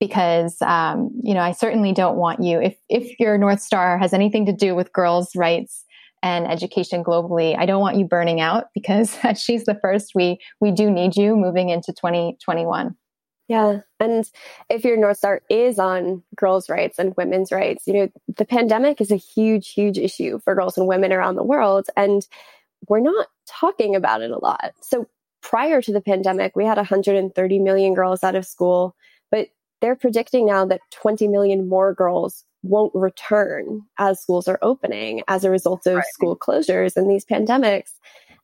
because 0.00 0.56
um, 0.62 1.10
you 1.22 1.34
know 1.34 1.40
I 1.40 1.52
certainly 1.52 1.92
don't 1.92 2.16
want 2.16 2.42
you 2.42 2.60
if 2.60 2.76
if 2.88 3.18
your 3.18 3.36
north 3.38 3.60
star 3.60 3.98
has 3.98 4.12
anything 4.12 4.46
to 4.46 4.52
do 4.52 4.74
with 4.74 4.92
girls' 4.92 5.34
rights 5.34 5.84
and 6.22 6.50
education 6.50 7.04
globally, 7.04 7.56
I 7.56 7.64
don't 7.64 7.80
want 7.80 7.96
you 7.96 8.04
burning 8.04 8.40
out 8.40 8.66
because 8.74 9.16
she's 9.36 9.64
the 9.64 9.78
first. 9.80 10.12
We 10.14 10.38
we 10.60 10.70
do 10.70 10.90
need 10.90 11.16
you 11.16 11.36
moving 11.36 11.68
into 11.68 11.92
2021. 11.92 12.94
Yeah. 13.48 13.80
And 13.98 14.30
if 14.68 14.84
your 14.84 14.98
North 14.98 15.16
Star 15.16 15.40
is 15.48 15.78
on 15.78 16.22
girls' 16.36 16.68
rights 16.68 16.98
and 16.98 17.16
women's 17.16 17.50
rights, 17.50 17.86
you 17.86 17.94
know, 17.94 18.08
the 18.36 18.44
pandemic 18.44 19.00
is 19.00 19.10
a 19.10 19.16
huge, 19.16 19.70
huge 19.70 19.96
issue 19.96 20.38
for 20.44 20.54
girls 20.54 20.76
and 20.76 20.86
women 20.86 21.12
around 21.12 21.36
the 21.36 21.42
world. 21.42 21.86
And 21.96 22.26
we're 22.88 23.00
not 23.00 23.28
talking 23.46 23.96
about 23.96 24.20
it 24.20 24.30
a 24.30 24.38
lot. 24.38 24.72
So 24.82 25.08
prior 25.40 25.80
to 25.80 25.92
the 25.92 26.00
pandemic, 26.02 26.54
we 26.54 26.66
had 26.66 26.76
130 26.76 27.58
million 27.58 27.94
girls 27.94 28.22
out 28.22 28.34
of 28.34 28.46
school, 28.46 28.94
but 29.30 29.48
they're 29.80 29.96
predicting 29.96 30.46
now 30.46 30.66
that 30.66 30.80
20 30.90 31.26
million 31.28 31.68
more 31.68 31.94
girls 31.94 32.44
won't 32.62 32.94
return 32.94 33.82
as 33.98 34.20
schools 34.20 34.48
are 34.48 34.58
opening 34.60 35.22
as 35.28 35.44
a 35.44 35.50
result 35.50 35.86
of 35.86 35.96
right. 35.96 36.04
school 36.12 36.36
closures 36.36 36.96
and 36.96 37.10
these 37.10 37.24
pandemics. 37.24 37.92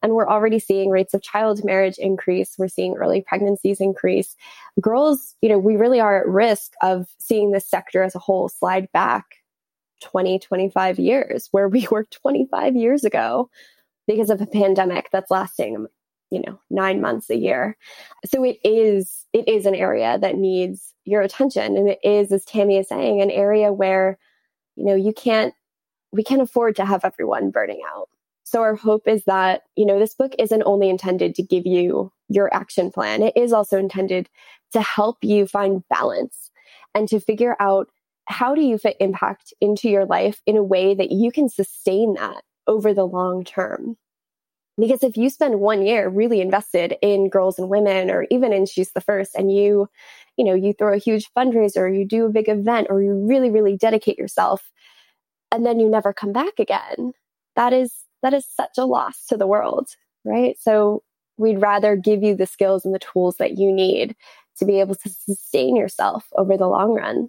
And 0.05 0.13
we're 0.13 0.29
already 0.29 0.59
seeing 0.59 0.91
rates 0.91 1.15
of 1.15 1.23
child 1.23 1.65
marriage 1.65 1.97
increase. 1.97 2.57
We're 2.59 2.69
seeing 2.69 2.95
early 2.95 3.23
pregnancies 3.23 3.81
increase. 3.81 4.37
Girls, 4.79 5.35
you 5.41 5.49
know, 5.49 5.59
we 5.59 5.77
really 5.77 5.99
are 5.99 6.21
at 6.21 6.29
risk 6.29 6.73
of 6.83 7.09
seeing 7.19 7.53
this 7.53 7.67
sector 7.67 8.03
as 8.03 8.15
a 8.15 8.19
whole 8.19 8.51
slide 8.51 8.93
back 8.93 9.25
20, 10.03 10.39
25 10.39 10.99
years, 10.99 11.49
where 11.53 11.69
we 11.69 11.89
were 11.91 12.05
25 12.05 12.77
years 12.77 13.05
ago 13.05 13.49
because 14.07 14.29
of 14.29 14.43
a 14.43 14.47
pandemic 14.47 15.09
that's 15.11 15.31
lasting 15.31 15.87
you 16.31 16.43
know, 16.45 16.59
nine 16.69 17.01
months 17.01 17.31
a 17.31 17.37
year. 17.37 17.77
So 18.27 18.43
it 18.45 18.59
is, 18.65 19.25
it 19.33 19.49
is 19.49 19.67
an 19.67 19.75
area 19.77 20.19
that 20.19 20.37
needs 20.37 20.93
your 21.05 21.23
attention. 21.23 21.77
And 21.77 21.89
it 21.89 22.01
is, 22.03 22.33
as 22.33 22.45
Tammy 22.45 22.79
is 22.79 22.89
saying, 22.89 23.23
an 23.23 23.31
area 23.31 23.73
where, 23.73 24.19
you 24.75 24.85
know, 24.85 24.97
you 24.97 25.13
can't, 25.13 25.55
we 26.13 26.25
can't 26.25 26.43
afford 26.43 26.75
to 26.77 26.85
have 26.85 27.05
everyone 27.05 27.51
burning 27.51 27.81
out. 27.95 28.09
So 28.45 28.61
our 28.61 28.75
hope 28.75 29.09
is 29.09 29.25
that, 29.25 29.63
you 29.75 29.87
know, 29.87 29.99
this 29.99 30.15
book 30.15 30.35
isn't 30.39 30.63
only 30.65 30.89
intended 30.89 31.35
to 31.35 31.43
give 31.43 31.67
you 31.67 32.13
your 32.29 32.55
action 32.55 32.91
plan. 32.91 33.23
It 33.23 33.37
is 33.37 33.53
also 33.53 33.79
intended 33.79 34.29
to 34.73 34.81
help 34.81 35.19
you 35.23 35.47
find 35.47 35.83
balance 35.89 36.51
and 36.95 37.09
to 37.09 37.21
figure 37.21 37.57
out 37.59 37.89
how 38.27 38.55
do 38.55 38.61
you 38.61 38.79
fit 38.79 38.97
impact 39.01 39.53
into 39.61 39.89
your 39.89 40.05
life 40.07 40.41
in 40.47 40.57
a 40.57 40.63
way 40.63 40.95
that 40.95 41.11
you 41.11 41.33
can 41.33 41.49
sustain 41.49 42.15
that 42.15 42.43
over 42.67 42.95
the 42.95 43.07
long 43.07 43.45
term. 43.45 43.97
Because 44.79 45.03
if 45.03 45.17
you 45.17 45.31
spend 45.31 45.61
one 45.61 45.87
year 45.87 46.09
really 46.09 46.41
invested 46.41 46.97
in 47.01 47.29
girls 47.29 47.59
and 47.59 47.69
women, 47.69 48.11
or 48.11 48.27
even 48.31 48.53
in 48.53 48.67
She's 48.67 48.93
the 48.93 49.01
First, 49.01 49.35
and 49.37 49.53
you, 49.55 49.89
you 50.37 50.45
know, 50.45 50.55
you 50.55 50.73
throw 50.73 50.93
a 50.93 50.99
huge 50.99 51.31
fundraiser, 51.37 51.97
you 51.97 52.07
do 52.07 52.27
a 52.27 52.31
big 52.31 52.49
event, 52.49 52.89
or 52.91 53.01
you 53.01 53.15
really, 53.15 53.51
really 53.51 53.77
dedicate 53.77 54.19
yourself, 54.19 54.71
and 55.53 55.65
then 55.65 55.79
you 55.79 55.89
never 55.89 56.13
come 56.13 56.33
back 56.33 56.59
again, 56.59 57.13
that 57.55 57.73
is 57.73 58.04
that 58.25 58.35
is 58.35 58.47
such 58.57 58.79
a 58.79 58.87
loss 58.87 59.27
to 59.27 59.37
the 59.37 59.47
world, 59.47 59.87
right? 60.25 60.57
So 60.59 61.03
we'd 61.37 61.61
rather 61.61 61.95
give 61.95 62.23
you 62.23 62.35
the 62.35 62.47
skills 62.47 62.85
and 62.85 62.95
the 62.95 62.99
tools 62.99 63.37
that 63.37 63.59
you 63.59 63.71
need 63.71 64.17
to 64.59 64.65
be 64.65 64.81
able 64.81 64.95
to 64.95 65.11
sustain 65.11 65.77
yourself 65.77 66.25
over 66.37 66.57
the 66.57 66.67
long 66.67 66.95
run. 66.95 67.29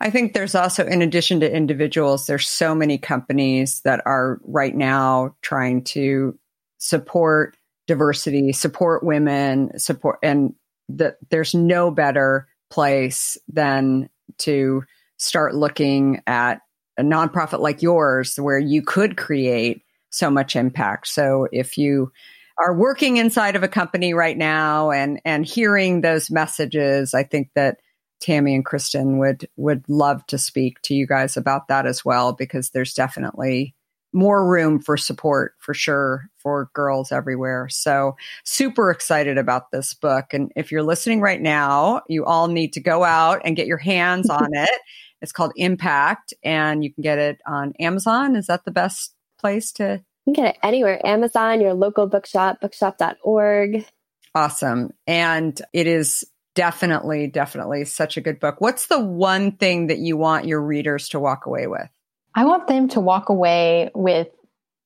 I 0.00 0.10
think 0.10 0.32
there's 0.32 0.54
also, 0.54 0.86
in 0.86 1.02
addition 1.02 1.40
to 1.40 1.52
individuals, 1.52 2.26
there's 2.26 2.46
so 2.46 2.72
many 2.72 2.98
companies 2.98 3.80
that 3.80 4.00
are 4.06 4.38
right 4.44 4.74
now 4.74 5.34
trying 5.42 5.82
to 5.84 6.38
support 6.78 7.56
diversity, 7.88 8.52
support 8.52 9.02
women, 9.02 9.76
support, 9.76 10.20
and 10.22 10.54
that 10.88 11.16
there's 11.30 11.52
no 11.52 11.90
better 11.90 12.46
place 12.70 13.36
than 13.48 14.08
to 14.38 14.84
start 15.16 15.56
looking 15.56 16.22
at 16.28 16.60
a 16.96 17.02
nonprofit 17.02 17.58
like 17.58 17.82
yours 17.82 18.36
where 18.36 18.58
you 18.58 18.82
could 18.82 19.16
create 19.16 19.82
so 20.16 20.30
much 20.30 20.56
impact. 20.56 21.08
So 21.08 21.46
if 21.52 21.76
you 21.76 22.10
are 22.58 22.74
working 22.74 23.18
inside 23.18 23.54
of 23.54 23.62
a 23.62 23.68
company 23.68 24.14
right 24.14 24.36
now 24.36 24.90
and 24.90 25.20
and 25.24 25.44
hearing 25.44 26.00
those 26.00 26.30
messages, 26.30 27.14
I 27.14 27.22
think 27.22 27.50
that 27.54 27.78
Tammy 28.20 28.54
and 28.54 28.64
Christen 28.64 29.18
would 29.18 29.48
would 29.56 29.84
love 29.88 30.26
to 30.26 30.38
speak 30.38 30.80
to 30.82 30.94
you 30.94 31.06
guys 31.06 31.36
about 31.36 31.68
that 31.68 31.86
as 31.86 32.04
well 32.04 32.32
because 32.32 32.70
there's 32.70 32.94
definitely 32.94 33.74
more 34.12 34.48
room 34.48 34.80
for 34.80 34.96
support 34.96 35.52
for 35.58 35.74
sure 35.74 36.30
for 36.38 36.70
girls 36.72 37.12
everywhere. 37.12 37.68
So 37.68 38.16
super 38.44 38.90
excited 38.90 39.36
about 39.36 39.70
this 39.70 39.92
book 39.92 40.32
and 40.32 40.50
if 40.56 40.72
you're 40.72 40.82
listening 40.82 41.20
right 41.20 41.40
now, 41.40 42.00
you 42.08 42.24
all 42.24 42.48
need 42.48 42.72
to 42.74 42.80
go 42.80 43.04
out 43.04 43.42
and 43.44 43.56
get 43.56 43.66
your 43.66 43.76
hands 43.76 44.30
on 44.30 44.48
it. 44.52 44.80
It's 45.20 45.32
called 45.32 45.52
Impact 45.56 46.32
and 46.42 46.82
you 46.82 46.92
can 46.92 47.02
get 47.02 47.18
it 47.18 47.40
on 47.46 47.74
Amazon. 47.78 48.36
Is 48.36 48.46
that 48.46 48.64
the 48.64 48.70
best 48.70 49.15
place 49.38 49.72
to 49.72 50.02
you 50.26 50.34
can 50.34 50.44
get 50.44 50.54
it 50.56 50.60
anywhere 50.62 51.00
Amazon, 51.06 51.60
your 51.60 51.74
local 51.74 52.08
bookshop, 52.08 52.60
bookshop.org. 52.60 53.86
Awesome. 54.34 54.92
And 55.06 55.60
it 55.72 55.86
is 55.86 56.24
definitely, 56.56 57.28
definitely 57.28 57.84
such 57.84 58.16
a 58.16 58.20
good 58.20 58.40
book. 58.40 58.56
What's 58.58 58.86
the 58.88 59.00
one 59.00 59.52
thing 59.52 59.86
that 59.86 59.98
you 59.98 60.16
want 60.16 60.46
your 60.46 60.60
readers 60.60 61.08
to 61.10 61.20
walk 61.20 61.46
away 61.46 61.68
with? 61.68 61.88
I 62.34 62.44
want 62.44 62.66
them 62.66 62.88
to 62.88 63.00
walk 63.00 63.28
away 63.28 63.90
with 63.94 64.28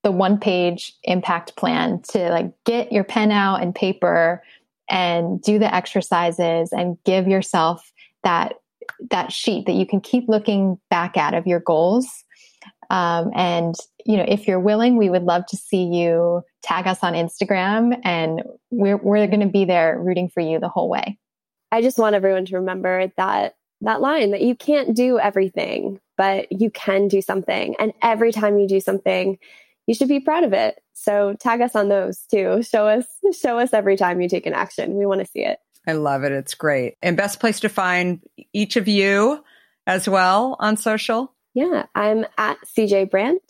the 0.02 0.10
one 0.10 0.38
page 0.38 0.94
impact 1.04 1.56
plan 1.56 2.02
to 2.10 2.30
like 2.30 2.52
get 2.64 2.92
your 2.92 3.04
pen 3.04 3.32
out 3.32 3.62
and 3.62 3.74
paper 3.74 4.42
and 4.88 5.40
do 5.40 5.58
the 5.58 5.74
exercises 5.74 6.72
and 6.72 6.98
give 7.04 7.26
yourself 7.26 7.92
that 8.24 8.54
that 9.10 9.32
sheet 9.32 9.66
that 9.66 9.74
you 9.74 9.86
can 9.86 10.00
keep 10.00 10.28
looking 10.28 10.78
back 10.90 11.16
at 11.16 11.32
of 11.32 11.46
your 11.46 11.60
goals 11.60 12.24
um, 12.90 13.30
and 13.34 13.74
you 14.10 14.16
know, 14.16 14.24
if 14.26 14.48
you're 14.48 14.58
willing, 14.58 14.96
we 14.96 15.08
would 15.08 15.22
love 15.22 15.46
to 15.46 15.56
see 15.56 15.84
you 15.84 16.42
tag 16.64 16.88
us 16.88 16.98
on 17.04 17.12
Instagram, 17.12 17.96
and 18.02 18.42
we're 18.72 18.96
we're 18.96 19.28
going 19.28 19.38
to 19.38 19.46
be 19.46 19.64
there 19.64 19.96
rooting 20.00 20.28
for 20.28 20.40
you 20.40 20.58
the 20.58 20.68
whole 20.68 20.88
way. 20.88 21.16
I 21.70 21.80
just 21.80 21.96
want 21.96 22.16
everyone 22.16 22.44
to 22.46 22.56
remember 22.56 23.12
that 23.16 23.54
that 23.82 24.00
line 24.00 24.32
that 24.32 24.40
you 24.40 24.56
can't 24.56 24.96
do 24.96 25.20
everything, 25.20 26.00
but 26.16 26.50
you 26.50 26.72
can 26.72 27.06
do 27.06 27.22
something, 27.22 27.76
and 27.78 27.92
every 28.02 28.32
time 28.32 28.58
you 28.58 28.66
do 28.66 28.80
something, 28.80 29.38
you 29.86 29.94
should 29.94 30.08
be 30.08 30.18
proud 30.18 30.42
of 30.42 30.52
it. 30.52 30.80
So 30.92 31.36
tag 31.38 31.60
us 31.60 31.76
on 31.76 31.88
those 31.88 32.18
too. 32.28 32.64
Show 32.64 32.88
us 32.88 33.06
show 33.40 33.60
us 33.60 33.72
every 33.72 33.96
time 33.96 34.20
you 34.20 34.28
take 34.28 34.46
an 34.46 34.54
action. 34.54 34.96
We 34.96 35.06
want 35.06 35.20
to 35.20 35.26
see 35.26 35.44
it. 35.44 35.60
I 35.86 35.92
love 35.92 36.24
it. 36.24 36.32
It's 36.32 36.56
great. 36.56 36.96
And 37.00 37.16
best 37.16 37.38
place 37.38 37.60
to 37.60 37.68
find 37.68 38.20
each 38.52 38.74
of 38.74 38.88
you 38.88 39.44
as 39.86 40.08
well 40.08 40.56
on 40.58 40.76
social? 40.76 41.32
Yeah, 41.54 41.86
I'm 41.94 42.26
at 42.38 42.58
CJ 42.76 43.08
Brandt. 43.08 43.42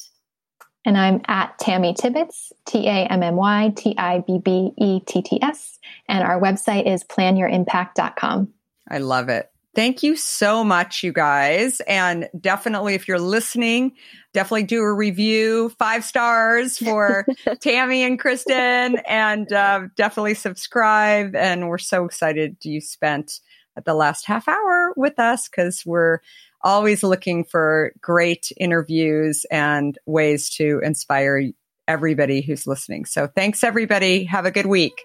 And 0.84 0.96
I'm 0.96 1.20
at 1.26 1.58
Tammy 1.58 1.94
Tibbetts, 1.94 2.52
T 2.66 2.88
A 2.88 3.06
M 3.06 3.22
M 3.22 3.36
Y 3.36 3.72
T 3.76 3.94
I 3.98 4.20
B 4.20 4.38
B 4.38 4.72
E 4.78 5.00
T 5.00 5.22
T 5.22 5.42
S. 5.42 5.78
And 6.08 6.24
our 6.24 6.40
website 6.40 6.86
is 6.86 7.04
planyourimpact.com. 7.04 8.52
I 8.88 8.98
love 8.98 9.28
it. 9.28 9.50
Thank 9.74 10.02
you 10.02 10.16
so 10.16 10.64
much, 10.64 11.04
you 11.04 11.12
guys. 11.12 11.80
And 11.82 12.28
definitely, 12.40 12.94
if 12.94 13.06
you're 13.06 13.20
listening, 13.20 13.92
definitely 14.32 14.64
do 14.64 14.80
a 14.80 14.92
review, 14.92 15.68
five 15.78 16.04
stars 16.04 16.76
for 16.76 17.24
Tammy 17.60 18.02
and 18.02 18.18
Christen, 18.18 18.96
and 19.06 19.52
uh, 19.52 19.82
definitely 19.94 20.34
subscribe. 20.34 21.36
And 21.36 21.68
we're 21.68 21.78
so 21.78 22.04
excited 22.04 22.56
you 22.62 22.80
spent 22.80 23.40
the 23.84 23.94
last 23.94 24.26
half 24.26 24.48
hour 24.48 24.92
with 24.96 25.18
us 25.18 25.48
because 25.48 25.84
we're 25.86 26.18
always 26.62 27.02
looking 27.02 27.44
for 27.44 27.92
great 28.00 28.52
interviews 28.56 29.44
and 29.50 29.98
ways 30.06 30.50
to 30.50 30.80
inspire 30.82 31.50
everybody 31.88 32.40
who's 32.40 32.66
listening. 32.66 33.04
So 33.04 33.26
thanks, 33.26 33.64
everybody. 33.64 34.24
Have 34.24 34.46
a 34.46 34.50
good 34.50 34.66
week. 34.66 35.02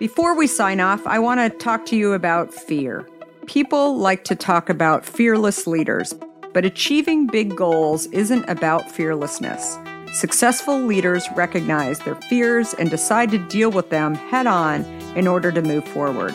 Before 0.00 0.36
we 0.36 0.46
sign 0.46 0.80
off, 0.80 1.06
I 1.06 1.18
want 1.18 1.40
to 1.40 1.58
talk 1.58 1.86
to 1.86 1.96
you 1.96 2.12
about 2.12 2.52
fear. 2.52 3.08
People 3.46 3.96
like 3.96 4.24
to 4.24 4.34
talk 4.34 4.68
about 4.68 5.06
fearless 5.06 5.66
leaders, 5.66 6.14
but 6.52 6.64
achieving 6.64 7.26
big 7.26 7.56
goals 7.56 8.06
isn't 8.06 8.48
about 8.48 8.90
fearlessness. 8.90 9.78
Successful 10.12 10.80
leaders 10.80 11.26
recognize 11.34 11.98
their 12.00 12.14
fears 12.14 12.74
and 12.74 12.90
decide 12.90 13.30
to 13.30 13.38
deal 13.38 13.70
with 13.70 13.90
them 13.90 14.14
head 14.14 14.46
on 14.46 14.84
in 15.14 15.26
order 15.26 15.52
to 15.52 15.62
move 15.62 15.86
forward. 15.88 16.34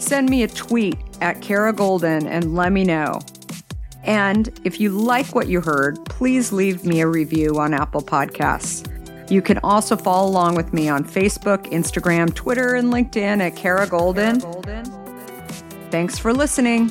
Send 0.00 0.28
me 0.30 0.42
a 0.42 0.48
tweet 0.48 0.96
at 1.20 1.42
Kara 1.42 1.72
Goldin 1.72 2.26
and 2.26 2.56
let 2.56 2.72
me 2.72 2.84
know. 2.84 3.20
And 4.02 4.48
if 4.64 4.80
you 4.80 4.90
like 4.90 5.34
what 5.34 5.46
you 5.46 5.60
heard, 5.60 6.02
please 6.06 6.52
leave 6.52 6.84
me 6.84 7.00
a 7.00 7.06
review 7.06 7.60
on 7.60 7.74
Apple 7.74 8.00
Podcasts. 8.00 8.88
You 9.30 9.42
can 9.42 9.58
also 9.58 9.96
follow 9.96 10.28
along 10.28 10.56
with 10.56 10.72
me 10.72 10.88
on 10.88 11.04
Facebook, 11.04 11.70
Instagram, 11.70 12.34
Twitter, 12.34 12.74
and 12.74 12.92
LinkedIn 12.92 13.40
at 13.40 13.54
Kara 13.54 13.86
Goldin. 13.86 14.40
Thanks 15.90 16.18
for 16.18 16.32
listening. 16.32 16.90